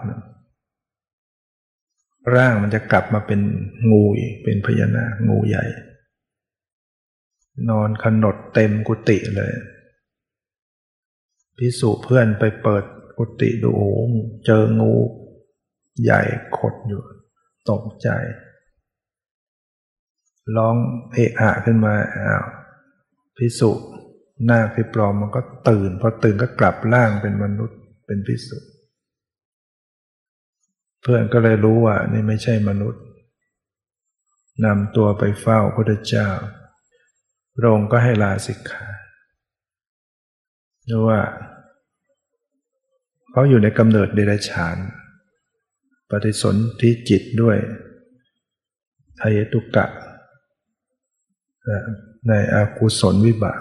[2.35, 3.40] ร่างมันจะกลับมาเป็น
[3.90, 5.64] งูอีกเป็นพญานาคงูใหญ่
[7.70, 9.52] นอนขนดเต็มกุฏิเลย
[11.59, 12.85] พิสูจเพื่อนไปเปิด
[13.18, 13.90] กุฏิดูโอ้
[14.46, 14.92] เจองู
[16.02, 16.20] ใหญ่
[16.59, 17.02] ขดอยู่
[17.70, 18.09] ตกใจ
[20.57, 20.76] ร้อง
[21.12, 22.44] เอะอะขึ้นมาอ้าว
[23.37, 23.70] พิสุ
[24.44, 27.77] หน้าพิปลอมมันก็ตื่น พอตื่นก็กลับร่างเป็นมนุษย์
[28.09, 28.59] เป็นพิสุ
[31.03, 33.03] เพื่อนก็เลยรู้ว่านี่ไม่ใช่มนุษย์
[34.64, 36.29] นำตัวไปเฝ้าพระเจ้า
[37.57, 38.87] พระองค์ก็ให้ลาสิกขา
[40.87, 41.21] เพราะว่า
[43.31, 44.77] เขาอยู่ในกำเนิดเดรัจฉาน
[46.11, 47.57] ปฏิสนธิจิตด้วย
[49.21, 49.87] ทายตุกะ
[52.29, 53.61] ในอากุศลวิบาก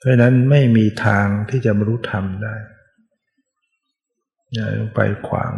[0.00, 2.54] เพราะนั้นไม่มีทางที่จะบรรลุธรรมได้
[4.52, 5.52] อย่าไปขวาง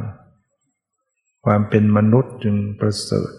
[1.44, 3.32] ความเป็นมนุษย์จึงประเสริฐ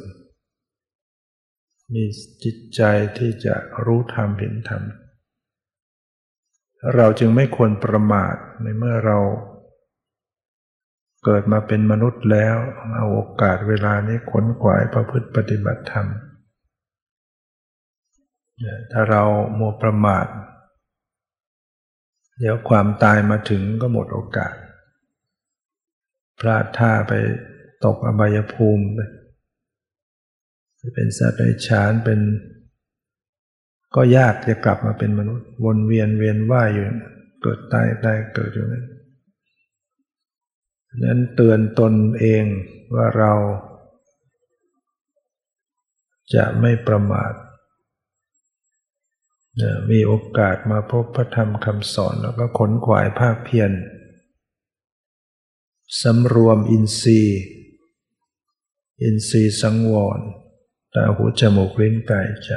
[1.94, 2.04] มี
[2.44, 2.82] จิตใจ
[3.18, 4.84] ที่จะรู้ธรรมเห็นธรรม
[6.96, 9.18] เราจึงไม่ควรประมาทในเมื่อเรา
[11.26, 12.58] เกิดมาเป็นมนุษย์แล้ว
[12.96, 16.08] เอาโอกาสเวลานี้ขนขวายประพฤติปฏิบัติธรรม
[18.92, 19.24] ถ้าเรา
[19.56, 20.26] โมประมาท
[22.44, 24.56] เดี๋ยวความตายมาถึงก็หมดโอกาส
[26.40, 27.14] พลาดท่าไป
[27.86, 29.00] ตกอบายภูมิไป
[30.80, 32.20] จะเป็นสัตว์ในฉานเป็น
[33.96, 36.86] ก็ยากจะกลับมาเป็นมนุษย์ วนเวียนเวียนว่ายอยู่
[37.42, 38.86] เกิดตายตายเกิดอยู่นั้น
[41.04, 42.44] นั้นเตือนตนเอง
[42.96, 43.34] ว่าเรา
[46.36, 47.34] จะไม่ประมาท
[49.90, 53.72] มีโอกาสมาพบพระธรรมคำสอนแล้วก็ขนขวายภาคเพียร
[56.02, 57.42] สำรวมอินทรีย์
[59.04, 60.20] อินทรีย์สังวร
[60.94, 62.52] ตาหูจมูกลิ้นกายใจ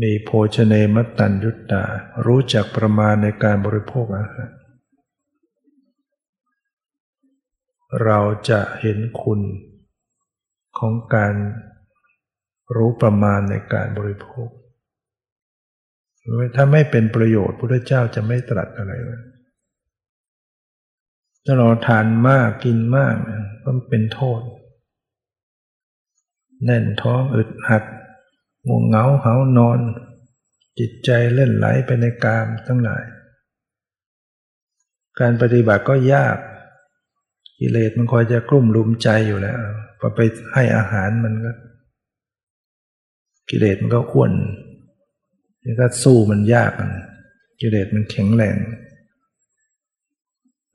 [0.00, 1.84] มีโภชเนมตันยุตตา
[2.26, 4.50] รู้จักประมาณในการบริโภคอาหาร
[8.04, 9.40] เราจะเห็นคุณ
[10.78, 11.34] ของการ
[12.74, 14.48] รู้ประมาณในการบริโภค
[16.56, 19.22] ถ้าไม่เป็นประโยชน์พระเจ้าจะไม่ตรัสอะไรเลย
[21.44, 23.14] ถ้าเราทานมากกินมาก
[23.64, 24.40] ก็เป็นโทษ
[26.64, 27.84] แน่นท้องอึดหัด
[28.66, 29.78] ง่วงเหงาเหานอน
[30.78, 33.04] จิตใจเล่นไหลไปในกามทั้งหลาย
[35.20, 36.36] การปฏิบัติก็ยาก
[37.58, 39.58] กิเลสมันคอยจะกลุ่มลุมใจอยู่แล้ว
[40.00, 40.20] พอไป
[40.52, 41.52] ให้อาหารมันก็
[43.50, 44.32] กิเลสมันก็อ้วน
[45.62, 46.94] แล้วก็สู้มันยากน
[47.60, 48.56] กิเลสมันแข็งแรง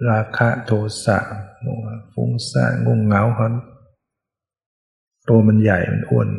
[0.09, 0.71] ราคะโท
[1.05, 1.17] สะ
[1.61, 3.53] โมหะฟุ้งซ่านงงเหงาฮอน
[5.27, 6.29] ตัวมันใหญ่มันอ้วน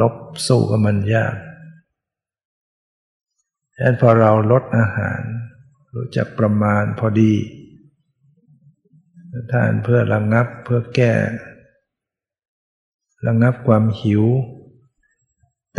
[0.00, 0.14] ลบ
[0.46, 1.34] สู้กับมันยาก
[3.74, 5.20] ฉะนั้นพอเราลดอาหาร
[5.94, 7.32] รู้จักประมาณพอดี
[9.52, 11.12] ทานเพื่อระงงับเพื่อแก้
[13.26, 14.24] ระงงับความหิว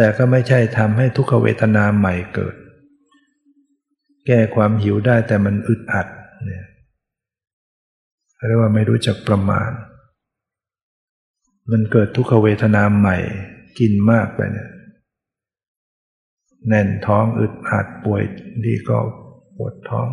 [0.01, 2.55] แต่ก็ไม่ใช่ทำให้ทุกขเวทนาใหม่เกิด
[4.27, 6.07] แก้ความหิวได้แต่มันอึดอัด
[6.45, 6.65] เนี่ย
[8.47, 9.71] เรียกว่าไม่รู้จักประมาณ
[11.71, 13.17] มันเกิดทุกขเวทนาใหม่
[13.79, 14.69] กินมากไปเนี่ย
[16.67, 18.21] แน่นท้องอึดอัดป่วย
[18.65, 18.97] ดีก็
[19.57, 20.07] ปวดท้อง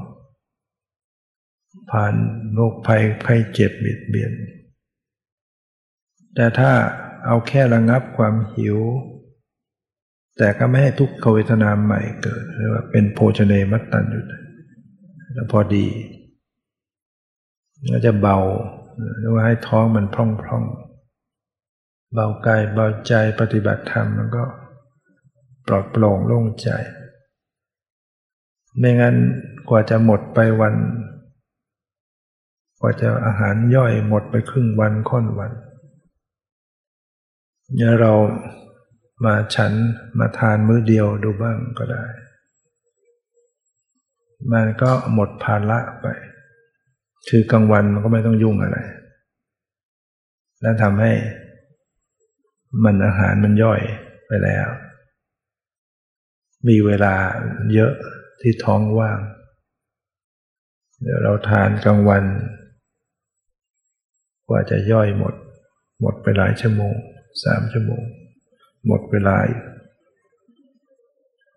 [1.91, 2.15] ผ่าน
[2.53, 4.33] โรคภัยไข้เจ็บเบียดเบียน
[6.35, 6.71] แต่ถ้า
[7.27, 8.79] เอาแค่ระงับความหิว
[10.39, 14.25] แต่ก็ไม่ให้ทุกขเวทนาใหม่เกิดเรียกว่าเป็นโภชเนมัตตันอยู่
[15.35, 15.87] แล้วพอดี
[17.93, 18.39] ก็จะเบา
[19.19, 24.45] หรือว่าให้ท้องมันพร่องๆเบากายเบาใจปฏิบัติธรรมมันก็
[25.67, 26.69] ปลอดโปร่งโล่งใจ
[28.79, 29.17] ไม่งั้น
[29.69, 30.75] กว่าจะหมดไปวัน
[32.81, 35.53] กว่าจะอาหารย่อยหมดไปครึ่งวันค่อนวัน
[37.75, 38.13] เนี่ยเรา
[39.25, 39.73] มาฉัน
[40.19, 42.05] มาทานมื้อเดียวดูบ้างก็ได้
[44.53, 46.07] มันก็หมดภาระไป
[47.29, 48.79] คือกลางวันมันก็ไม่ต้องยุ่งอะไร
[50.61, 51.13] แล้วทำให้
[52.85, 53.81] มันอาหารมันย่อย
[54.27, 54.69] ไปแล้ว
[56.69, 57.15] มีเวลา
[57.75, 57.93] เยอะ
[58.41, 59.19] ที่ท้องว่าง
[61.03, 62.25] เดี๋ยวเราทานกลางวัน
[64.49, 65.35] กว่าจะย่อยหมด
[66.01, 66.95] หมดไปหลายชั่วโมง
[67.45, 68.03] สามชั่วโมง
[68.87, 69.37] หมดเวลา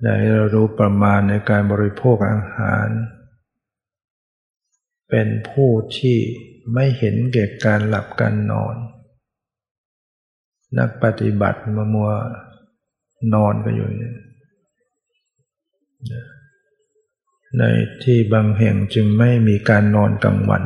[0.04, 2.88] ได้เรารู้ประมาณในการบริโภคอาหาร
[5.10, 6.18] เป็นผู้ที่
[6.74, 8.76] ไม่เห็นเก่การหลับการนอน
[10.78, 12.10] นักปฏิบัติมามัว
[13.34, 14.14] นอนกันอยู่นี่
[17.58, 17.64] ใน
[18.04, 20.64] ที่บางแห่งจึงไม่มีการนอนกลางวัน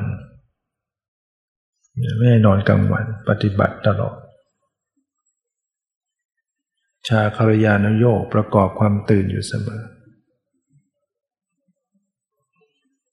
[2.19, 4.15] ไม่นอนกลางวันปฏิบัติตลอด
[7.07, 9.83] ชาคารยานโยกประกอบความตื่นอยู่เสมอ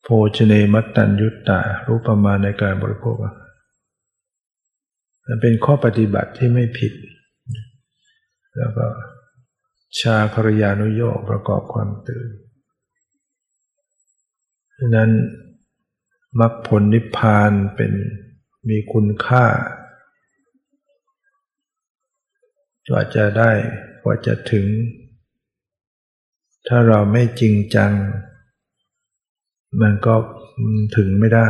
[0.03, 3.16] โภชเนมัตตัญยุตตารู้ประมาณในการบริโภค
[5.26, 6.93] มันเป็นข้อปฏิบัติที่ไม่ผิด
[8.59, 8.86] แล้วก็
[10.01, 12.28] ชาครยานุโยกประกอบความตื่น
[14.78, 15.11] ดังนั้น
[16.41, 17.93] มรรคผลนิพพานเป็น
[18.68, 19.45] มีคุณค่า
[22.89, 23.51] กว่าจะได้
[24.03, 24.66] กว่าจะถึง
[26.68, 27.93] ถ้าเราไม่จริงจัง
[29.81, 30.14] มันก็
[30.97, 31.49] ถึงไม่ได้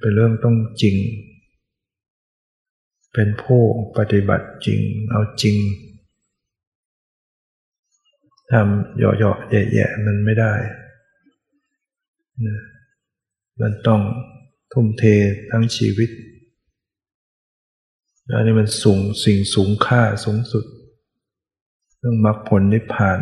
[0.00, 0.96] เป็นเรื่องต้องจริง
[3.12, 3.62] เป็นผู้
[3.96, 5.56] ปฏิบัติจริง เอาจริง
[8.50, 10.54] ทำหยอกๆแย่ๆมันไม่ได้
[13.60, 14.00] มันต้อง
[14.72, 15.04] ทุ่มเท
[15.50, 16.10] ทั้งชีวิต
[18.34, 20.64] อันนี้มันสูงสิ่งสูงค่าสูงสุด
[21.98, 23.18] เรื่องมรรคผลนิพพาน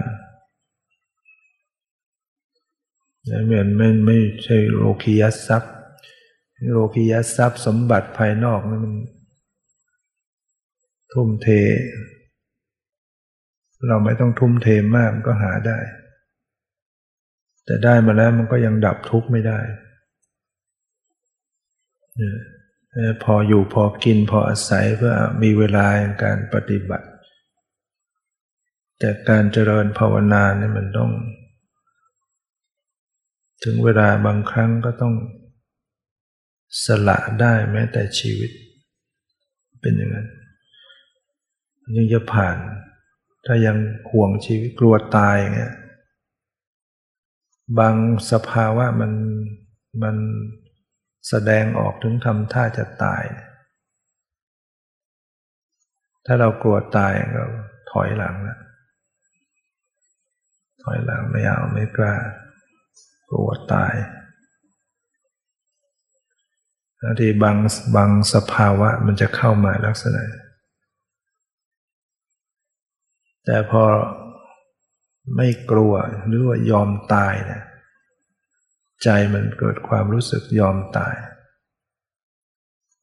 [3.44, 5.74] เหมือนไม่ไม่ใช่โลคียทรัพย์
[6.70, 8.94] โลคียทรัพย์สมบัติภายนอกนันมัน
[11.12, 11.48] ทุ่มเท
[13.88, 15.78] เราไม่ต้องทุ่มเทมากก็หาได้
[17.64, 19.58] แต่ได้มาแล้วมันก็ยังดับทุกข์ไม่ได้
[22.16, 22.38] เนี่ย
[23.22, 27.06] พออยู่พอกินพออาศัยเพื่อมีเวลาในการปฏิบัติ
[28.98, 31.10] แต่การเจริญภาวนาเนี่ยมันต้อง
[33.64, 35.14] ถึงเวลาบางครั้งก็ต้อง
[36.84, 38.50] สละได้แม้แต่ชีวิต
[39.80, 40.28] เป็นอย่างนั้น
[41.96, 42.56] ยังจะผ่าน
[43.46, 43.76] ถ้ายัง
[44.10, 45.74] ห่วงชีวิตกลัวตายอย่างเงี้ย
[47.78, 47.94] บาง
[48.30, 49.12] สภาวะมัน
[50.02, 50.16] มัน
[51.28, 53.24] แสดงออกถึงทำท่าจะตาย
[56.26, 57.44] ถ้าเรากลัวตายก็
[57.90, 58.58] ถอยหลังนะ
[60.82, 62.14] ถอยหลังไม่เอาไม่กล้า
[63.30, 63.94] กลัวตาย
[67.02, 67.56] บางทีบาง
[67.96, 70.22] บางสภาวะมันจะเข้ามาลักษณะ
[73.44, 73.84] แต่พอ
[75.36, 75.92] ไม่กลัว
[76.26, 77.62] หรือว่ายอมตายเนี่ย
[79.04, 81.14] ใจมันเกิดความรู้สึกยอมตาย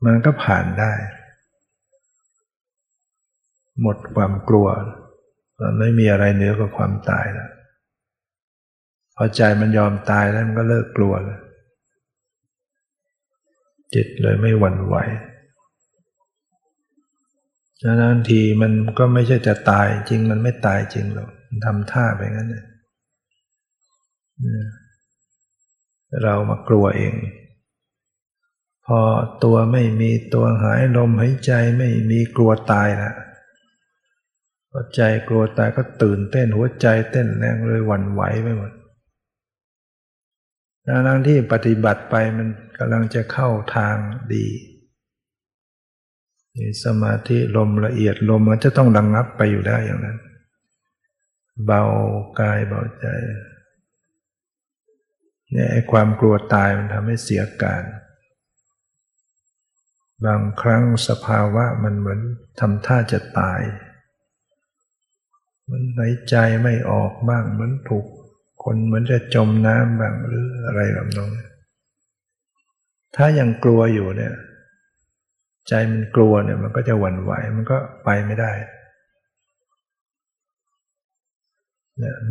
[0.06, 0.94] มันก็ผ่านได้
[3.82, 4.68] หมดความกลัว
[5.60, 7.50] มันไม่มีอะไรเหนือกว่าความตายแล้ว
[9.16, 11.40] พอใจมันยอมตายแล้วมันก็เลิกกลัวเลย
[13.94, 14.96] จิตเลยไม่หวั่นไหว
[17.82, 21.30] ฉะนั้นทีมันก็ไม่ใช่จะตายจริงมันไม่ตายจริงหรอก
[21.66, 22.66] ทำท่าไปงั้นเลย
[26.24, 27.14] เรามากลัวเอง
[28.86, 29.02] พอ
[29.44, 33.12] ตัวไม่มีตัวหายลมหายใจไม่มีกลัวตายละ
[34.70, 38.72] พอใจกลัวตายก็ตื่นเต้นหัวใจเต้นแรงเลยหวั่นไหวไปหมด
[41.08, 42.48] ทั้งที่ปฏิบัติไปมัน
[42.78, 43.96] กำลังจะเข้าทาง
[44.34, 44.48] ดี
[46.56, 50.18] นี่สมาธิลมละเอียดลมมันจะต้องระงงับไปอยู่ได้อย่างนั้น
[51.66, 51.84] เบา
[52.40, 53.06] กายเบาใจ
[55.52, 57.84] เนี่ยไอความกลัวตายมันทำให้เสียการ
[60.26, 62.20] บางครั้งสภาวะมันเหมือน
[62.60, 63.62] ทำท่าจะตาย
[65.70, 68.06] มันหายใจไม่ออกบ้างเหมือนถูก
[68.64, 71.32] คนเหมือนจะจมน้ำบ้างหรืออะไรแบบนั้น
[73.16, 74.34] ถ้ายังกลัวอยู่เนี่ย
[75.68, 78.74] ใจมันกลัวเนี่ยมันก็จะหวั่นไหวมันก็ไปไม่ได้เนี่ย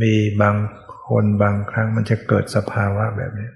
[0.02, 0.56] มีบาง
[1.08, 3.50] คนบางครั้งมันจะเกิดสภาวะแบบนี้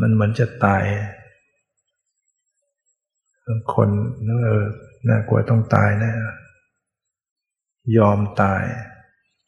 [0.00, 0.84] มันเหมือนจะตาย
[3.46, 3.88] บางคน
[4.26, 4.64] นึกเออ
[5.08, 6.12] น่ากลัวต้องตายแน่
[7.98, 8.62] ยอมตาย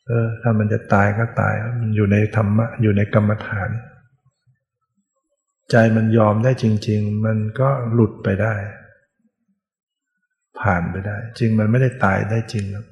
[0.06, 3.70] เออ ถ้ามันจะตายก็ตาย มันอยู่ในธรรมะ อยู่ในกรรมฐาน
[5.70, 8.54] ใจมันยอมได้จริง ๆ มันก็หลุดไปได้
[10.60, 12.86] ผ่านไปได้ จริงมันไม่ได้ตายได้จริงหรอก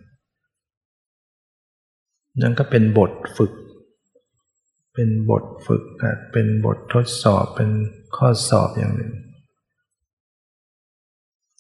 [2.41, 3.53] นั่นก็เป็นบทฝึก
[4.95, 5.82] เป็นบทฝึก
[6.32, 7.70] เป็นบททดสอบเป็น
[8.16, 9.12] ข้อสอบอย่างหนึ่ง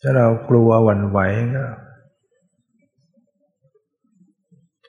[0.00, 1.18] ถ้าเรากลัวหวั่นไหว
[1.56, 1.66] ก็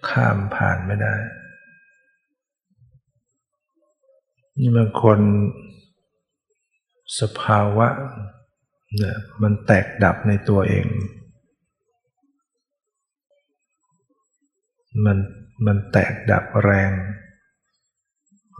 [0.10, 1.16] ข้ามผ่านไม่ได้
[4.58, 5.20] นี่บางคน
[7.20, 7.88] สภาวะ
[8.98, 10.86] เนี่ยมันแตกดับในตัวเอง
[15.06, 15.18] มัน
[15.66, 16.92] มันแตกดับแรง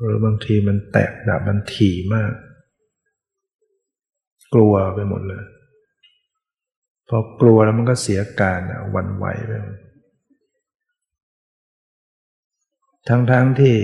[0.02, 2.32] หรือบางทีมันแตกดับมันถี่มาก
[4.54, 5.44] กลัวไปหมดเลย
[7.10, 8.60] พอกลัวแล้วมันก็เสียการ
[8.96, 9.52] วันไหวไป
[13.08, 13.76] ทั้งๆทที่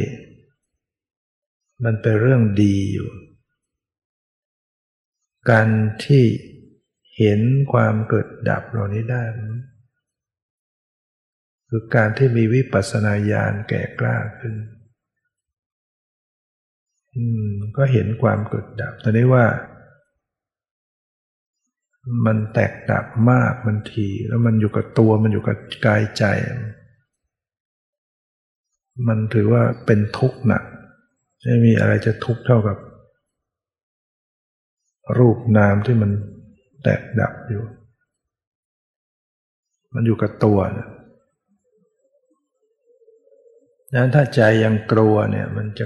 [1.84, 3.10] มันเป็นเรื่องดีอยู่
[5.50, 5.68] การ
[6.06, 6.24] ที่
[7.18, 7.40] เห็น
[7.72, 9.22] ความเกิดดับเหล่านี้ได้
[11.74, 14.56] คือการที่มีวิปัสสนาญาณแก่กล้าขึ้น
[17.16, 19.46] อืม ก็เห็นความเกิดดับแต่ได้ว่า
[22.26, 26.24] มันแตกดับมากมันทีแล้วมันอยู่กับตัวมันอยู่กับกายใจ
[29.08, 30.64] มันถือว่าเป็นทุกข์หนัก
[31.44, 32.78] ไม่มีอะไรจะทุกข์เท่ากับ
[35.18, 36.12] รูปนามที่มัน
[36.84, 37.64] แตกดับอยู่
[39.94, 40.90] มันอยู่กับตัวเนี่ย
[43.94, 45.86] นั้นถ้าใจยังกลัวเนี่ย มันจะ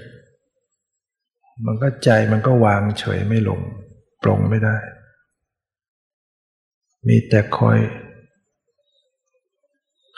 [1.66, 3.62] มันก็ใจมันก็วางเฉยไม่ลง
[4.24, 4.78] ปรงไม่ได้
[7.08, 7.80] มีแต่คอย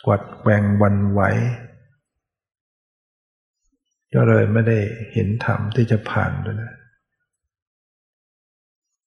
[0.05, 1.21] กวัดแกงวันไหว
[4.15, 4.79] ก็เลยไม่ได้
[5.13, 6.73] เห็นธรรมที่จะผ่านด้วยนะ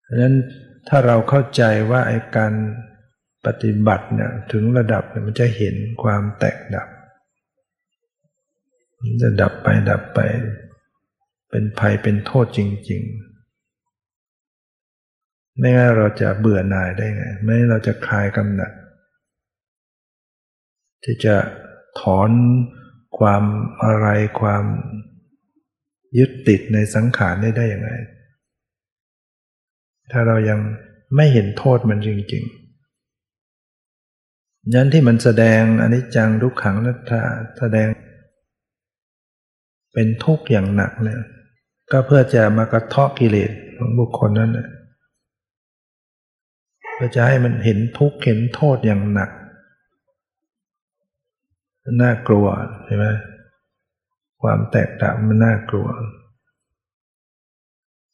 [0.07, 0.37] ดังนั้น
[0.89, 2.53] ถ้าเราเข้าใจว่าไอ้การ
[3.47, 6.89] ปฏิบัติเนี่ยถึงระดับเนี่ยมันจะเห็นความแตกดับ
[9.23, 10.21] จะดับไปดับไป
[11.51, 13.03] เป็นภัยเป็นโทษจริง
[14.27, 18.73] ๆ ไม่งั้นเราจะเบื่อหน่ายได้ไง ไม่เราจะคลายกำหนัด
[21.05, 21.37] ที่จะ
[22.01, 22.31] ถอน
[23.19, 23.43] ความ
[23.83, 24.07] อะไร
[24.41, 24.65] ความ
[26.19, 27.91] ยึดติดในสังขารได้ได้ยังไง
[30.11, 30.61] ถ้าเรายัง
[31.17, 32.61] ไม่เห็นโทษมันจริงๆ
[34.75, 37.23] ยันที่มันแสดงอนิจจังทุกขังนัตถา
[37.59, 37.87] แสดง
[39.93, 41.21] เป็นทุกข์อย่างหนักเนี่ย
[41.91, 44.51] ก็เพื่อจะมากระเทาะกิเลสของบุคคลนั้น
[46.95, 49.31] เพื่อจะให้มันเห็นทุกข์เห็นโทษอย่างหนัก
[52.03, 52.47] น่ากลัว
[52.87, 53.07] ใช่ไหม
[54.43, 55.89] ความแตกต่างมันน่ากลัว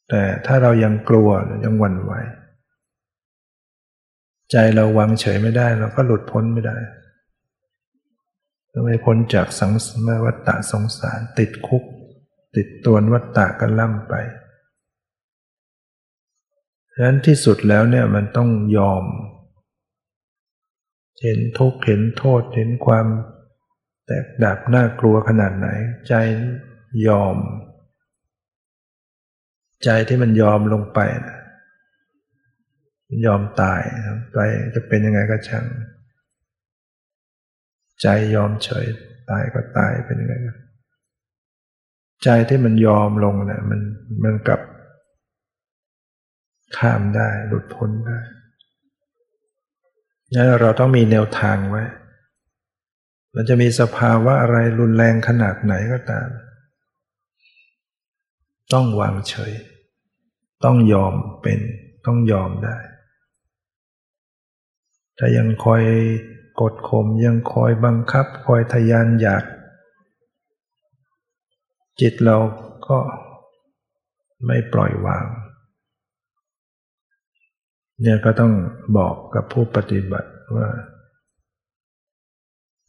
[0.09, 1.29] แต่ถ้าเรายังกลัว
[1.63, 2.11] ยังหวั่นไหว
[4.51, 6.77] ใจเราวางเฉยไม่ได้ เราก็หลุดพ้นไม่ได้
[8.69, 11.83] เราไม่พ้นจากสังสารวัฏฏะสงสาร ติดคุก
[12.55, 14.13] ติดตัววัฏฏะกันล่ำไป
[16.91, 19.03] ดังนั้นที่สุดแล้วเนี่ยมันต้องยอม
[21.21, 23.07] เห็นทุกข์เห็นโทษเห็นความ
[24.05, 25.67] แตกดับน่ากลัวขนาดไหน
[26.07, 26.13] ใจ
[27.07, 27.37] ยอม
[29.83, 31.39] ใจที่มันยอมลงไปนะ
[33.25, 33.81] ยอมตาย
[34.33, 34.37] ไป
[34.75, 35.65] จะเป็นยังไงก็ช่าง
[38.01, 38.85] ใจยอมเฉย
[39.29, 40.53] ตายก็ตายเป็นยังไงก็
[42.23, 43.81] ใจที่มันยอมลงเนะี่ยมัน
[44.23, 44.61] มันกับ
[46.77, 48.19] ข้ามได้หลุดพ้นได้
[50.33, 51.83] งั้นเราต้องมีแนวทางไว้
[53.35, 56.27] มันจะมีสภาวะอะไรรุนแรงขนาดไหนก็ตาม
[58.73, 59.53] ต้องวางเฉย
[60.63, 61.59] ต้องยอมเป็น
[62.05, 62.77] ต้องยอมได้
[65.17, 65.83] ถ้ายังคอย
[66.61, 69.43] กดข่มยังคอยบังคับคอยทยานอยาก
[71.99, 72.37] จิตเรา
[72.87, 72.97] ก็
[74.45, 75.25] ไม่ปล่อยวาง
[78.01, 78.53] เนี่ยก็ต้อง
[78.97, 80.67] บอกกับผู้ปฏิบัติว่า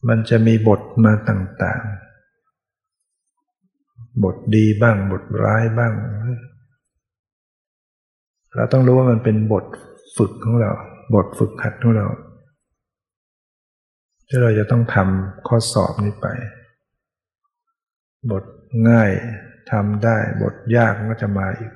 [0.09, 5.93] มันจะมีบทมาต่างๆ บทดีบ้างบทร้ายบ้าง
[8.55, 9.65] เราต้องรู้ว่ามันเป็นบท
[10.17, 10.71] ฝึกของเรา
[11.15, 12.07] บทฝึกหัดของเรา
[14.29, 16.27] ที่เราจะต้องทำข้อสอบนี้ไป
[18.31, 18.45] บท
[18.89, 19.11] ง่าย
[19.71, 21.73] ทำได้ บทยากก็จะมาอีก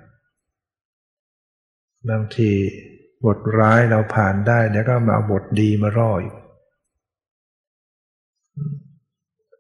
[2.09, 2.51] บางที
[3.27, 6.35] บทร้ายเราผ่านได้เดี๋ยวก็มาเอาบทดีมาร่ออีก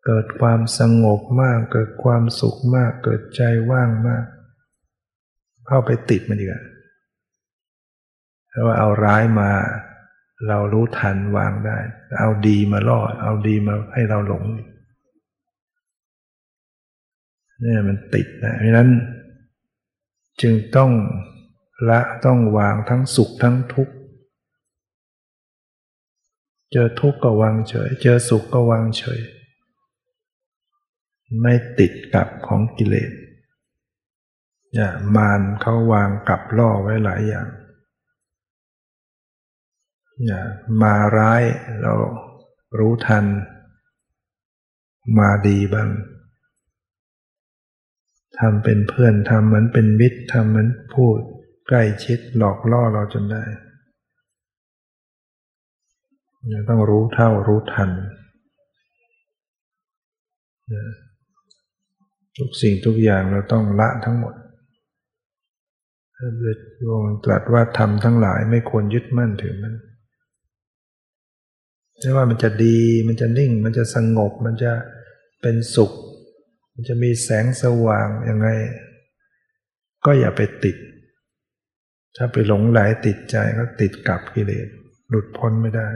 [0.06, 4.24] เกิดความสงบมาก เกิดความสุขมาก เกิดใจว่างมาก
[5.66, 6.62] เข้าไปติดมันดีกว่า
[8.50, 9.50] ถ้าว่าเอาร้ายมา
[10.48, 11.78] เรารู้ทันวางได้
[12.18, 14.44] เอาดีมาล่อเอาดีมาให้เราหลง
[17.60, 18.90] เนี่ยมันติดนะเพราะนั้น
[20.40, 20.90] จึงต้อง
[21.88, 23.94] ละต้องวางทั้งสุขทั้งทุกข์
[26.72, 29.20] เจอทุกข์ก็วางเฉย เจอสุขก็วางเฉย
[31.40, 33.12] ไม่ติดกับของกิเลส
[34.74, 37.48] อย่ามารเขาวางกับล่อไว้หลายอย่าง
[40.82, 41.42] มาร้าย
[41.82, 41.94] เรา
[42.78, 43.24] รู้ทัน
[45.18, 45.90] มาดีบ้าง
[48.38, 51.18] ทำเป็นเพื่อนทำเหมือนเป็นมิตรทำเหมือนพูด
[51.68, 53.44] ใกล้ชิดหลอกล่อเราจนได้
[56.68, 57.90] ต้องรู้เท่ารู้ทัน
[62.38, 64.34] ทุกสิ่งทุกอย่างเราต้องละทั้งหมด
[66.14, 66.58] พระพุทธ
[66.92, 69.74] องค์ตรัสว่าทำทั้งหลายไม่ควรยึดมั่นถือมัน
[72.02, 72.78] ไม่ว่ามันจะดี
[73.08, 74.72] มันจะนิ่ง มันจะสงบ มันจะ
[75.42, 75.92] เป็นสุข
[76.74, 78.48] มันจะมีแสงสว่างยังไง
[80.04, 80.76] ก็อย่าไปติด
[82.16, 84.66] ถ้าไปหลงไหลติดใจก็ติดกับกิเลส
[85.08, 85.88] หลุดพ้นไม่ได้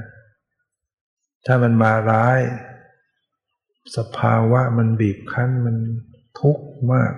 [1.47, 2.41] ถ้ามันมาร้าย
[3.97, 5.77] สภาวะมันบีบคั้นมัน
[6.41, 7.13] ทุกข์มาก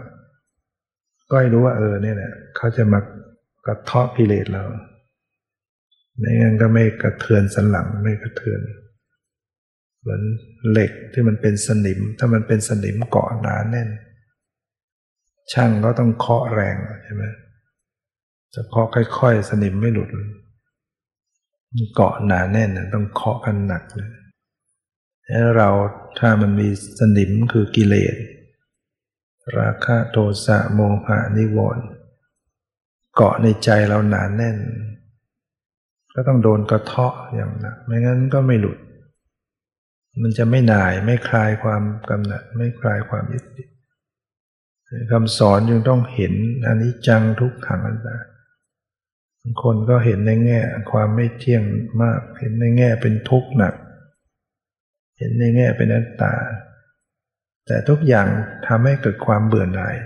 [1.28, 3.00] ก็ให้รู้ว่าเออเนี่ยแหละเขาจะมา
[3.66, 4.64] กระเทาะกิเลสเรา
[6.20, 8.60] ในงั้นก็ไม่กระเทือนสันหลังไม่กระเทือน
[10.00, 10.22] เหมือน
[10.70, 13.88] เหล็กที่มันเป็นสนิม ถ้ามันเป็นสนิมเกาะหนาแน่น
[15.52, 17.24] ช่างก็ต้องเคาะแรงใช่ไหม
[18.54, 20.08] จะเคาะค่อยๆ สนิมไม่หลุด
[21.94, 24.10] เกาะหนาแน่นต้องเคาะกันหนักเลย
[25.26, 25.70] แล้วเรา
[26.18, 28.16] ถ้ามันมีสนิมคือกิเลส
[29.58, 30.16] ราคะโท
[30.46, 31.86] สะโมหะนิวรณ์
[33.14, 34.56] เกาะในใจเราหนาแน่น
[36.20, 38.78] ก็ต้องโดนกระเทาะอย่างหนักไม่งั้นก็ไม่หลุด
[40.22, 43.68] มันจะไม่หน่ายไม่คลายความกำหนัด ไม่คลายความยึดติด
[45.12, 46.34] คำสอนจึงต้องเห็น
[46.66, 48.16] อันนี้จังทุกขังอันตา
[49.50, 50.60] งคนก็เห็นในแง่
[50.92, 51.62] ความไม่เที่ยง
[52.02, 53.74] มาก เห็นในแง่เป็นทุกข์หนัก
[55.18, 56.34] เห็นในแง่เป็นอัตตา
[57.66, 58.28] แต่ทุกอย่าง
[58.66, 59.96] ทำให้เกิดความเบื่อหน่าย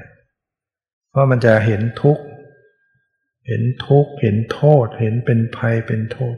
[1.10, 2.22] เพราะมันจะเห็นทุกข์
[3.46, 6.36] เห็นทุกข์เห็นโทษ เห็นเป็นภัยเป็นโทษ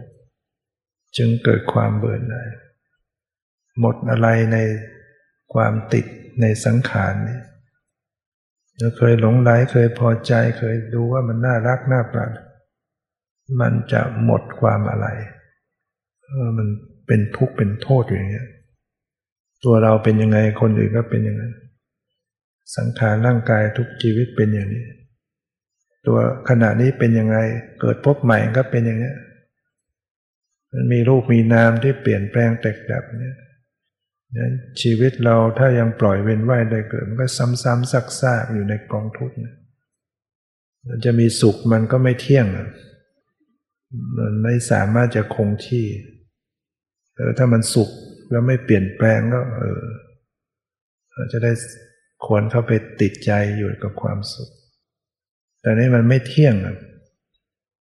[1.16, 2.48] จึงเกิดความเบื่อหน่าย
[3.80, 4.57] หมดอะไรใน
[5.55, 6.07] ความติด
[6.40, 7.40] ในสังขารนี้
[8.78, 12.32] เราเคยหลงไหลเคยพอใจเคยดูว่ามันน่ารักน่าปรารถ
[13.61, 15.07] มันจะหมดความอะไร
[16.59, 16.68] มัน
[17.07, 18.46] เป็นทุกข์เป็นโทษอย่างเงี้ย
[19.64, 21.55] ตัวเราเป็นยังไงคนอื่นก็เป็นอย่างนั้น
[22.76, 24.84] สังขารร่างกายทุกชีวิตเป็นอย่างนี้
[26.07, 27.38] ตัวขณะนี้เป็นยังไง
[27.80, 29.12] เกิดพบใหม่ก็เป็นอย่างนี้
[30.72, 33.36] มันมีรูปมีนามที่เปลี่ยนแปลงแตกดับเนี่ย
[34.36, 39.36] นั้นชีวิตเราถ้ายังปล่อยเว้นว่ายได้เกิด มันก็ซ้ำๆซักๆอยู่ในกองทุกข์
[40.88, 42.46] มันจะมีสุขมันก็ไม่เที่ยง
[44.18, 45.86] มันไม่สามารถจะคงที่
[47.14, 47.90] เออถ้ามันสุข
[48.30, 49.84] แล้วไม่เปลี่ยนแปลงก็ เออ
[51.12, 51.52] เราจะได้
[52.26, 54.50] ควรเข้าไปติดใจอยู่กับความสุข
[55.64, 56.54] แต่นี่มันไม่เที่ยง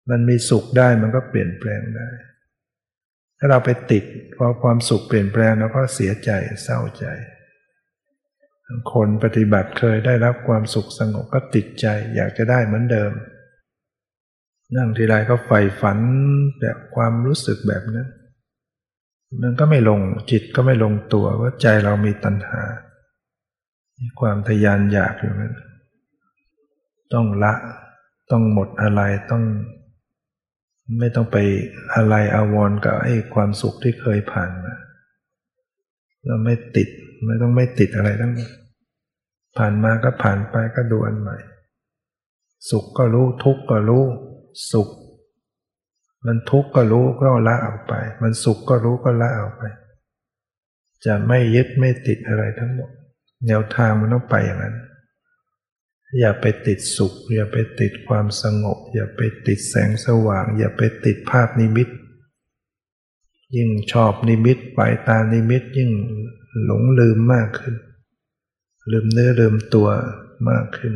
[0.09, 2.09] มันมีสุขได้มันก็เปลี่ยนแปลงได้
[3.37, 4.03] ถ้าเราไปติด
[4.37, 6.31] พอความสุขเปลี่ยนแปลงเราก็เสียใจ
[6.63, 7.05] เศร้าใจ
[8.93, 13.11] คนปฏิบัติเคยได้รับความสุขสงบก็ติดใจ อยากจะได้เหมือนเดิม
[14.75, 15.99] นั่งทีไรก็ใฝ่ฝัน
[16.59, 18.09] แบบความรู้สึกแบบนั้น
[19.41, 19.99] มันก็ไม่ลง
[20.31, 22.63] จิตก็ไม่ลงตัวว่าใจเรามีตัณหา
[23.99, 25.53] มีความทยานอยากอยู่นั้น
[27.13, 27.53] ต้องละ
[28.31, 29.01] ต้องหมดอะไร
[29.31, 29.43] ต้อง
[30.99, 31.37] ไม่ต้องไป
[31.95, 34.73] อะไรอาวรกับไอ้ความสุขที่เคยผ่านมา
[36.25, 36.89] เราไม่ติด
[37.25, 38.33] ไม่ต้องไม่ติดอะไรทั้ง
[39.57, 41.37] ผ่านมาก็ผ่านไปก็ดูอันใหม่
[42.69, 44.03] สุขก็รู้ทุกข์ก็รู้
[44.71, 44.89] สุข
[46.25, 49.63] มันทุกข์ก็รู้ก็ละออกไป มันสุขก็รู้ก็ละออกไป
[51.05, 52.89] จะไม่ยึดไม่ติดอะไรทั้งหมด
[53.47, 54.75] แนวทางมันต้องไปอย่างนั้น
[56.19, 61.87] อย่าไปติดสุข อย่าไปติดความสงบ อย่าไปติดแสงสว่าง อย่าไปติดภาพนิมิต
[63.55, 65.91] ยิ่งชอบนิมิตไปตานิมิตยิ่ง
[66.65, 67.75] หลงลืมมากขึ้น
[68.91, 69.89] ลืมเนื้อลืมตัว
[70.49, 70.93] มากขึ้น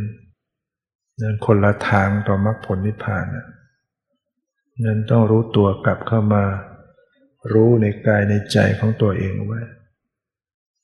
[1.22, 3.26] นั่นคนละทางต่อมรรคผลนิพพาน
[4.84, 6.43] นั่นต้องรู้ตัวกลับเข้ามา
[7.53, 9.61] รู้ในกายในใจของตัวเองไว้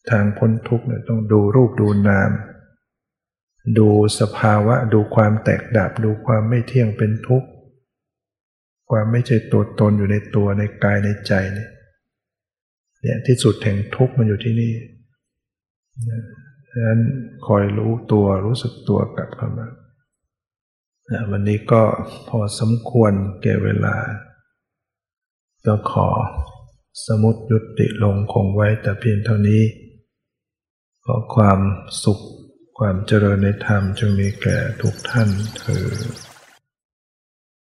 [0.09, 2.31] ทางพ้นทุกข์เนี่ยต้องดูรูปดูนาม
[3.77, 3.89] ดู
[4.19, 7.49] สภาวะ ดูความแตกดับ ดูความไม่เที่ยงเป็นทุกข์
[8.89, 11.69] ความไม่ใช่ตัวตนอยู่ในตัวในกายในใจเนี่ย
[13.01, 14.73] เนี่ยที่สุดแห่งทุกข์มันอยู่ที่นี่
[16.69, 17.01] ดังนั้น
[17.47, 19.67] คอยรู้ตัวรู้สึกตัวกลับเข้ามา
[21.31, 21.83] วันนี้ก็
[22.29, 23.11] พอสมควร
[23.41, 23.95] แก่เวลา
[25.65, 26.07] ก็ขอ
[27.05, 29.61] สมุดยุติลงคงไว้แต่เพียงเท่านี้
[31.05, 31.59] ขอความ
[32.03, 32.19] สุข
[32.85, 35.87] ความเจริญในธรรมจงมีแก่ทุกท่านเธอ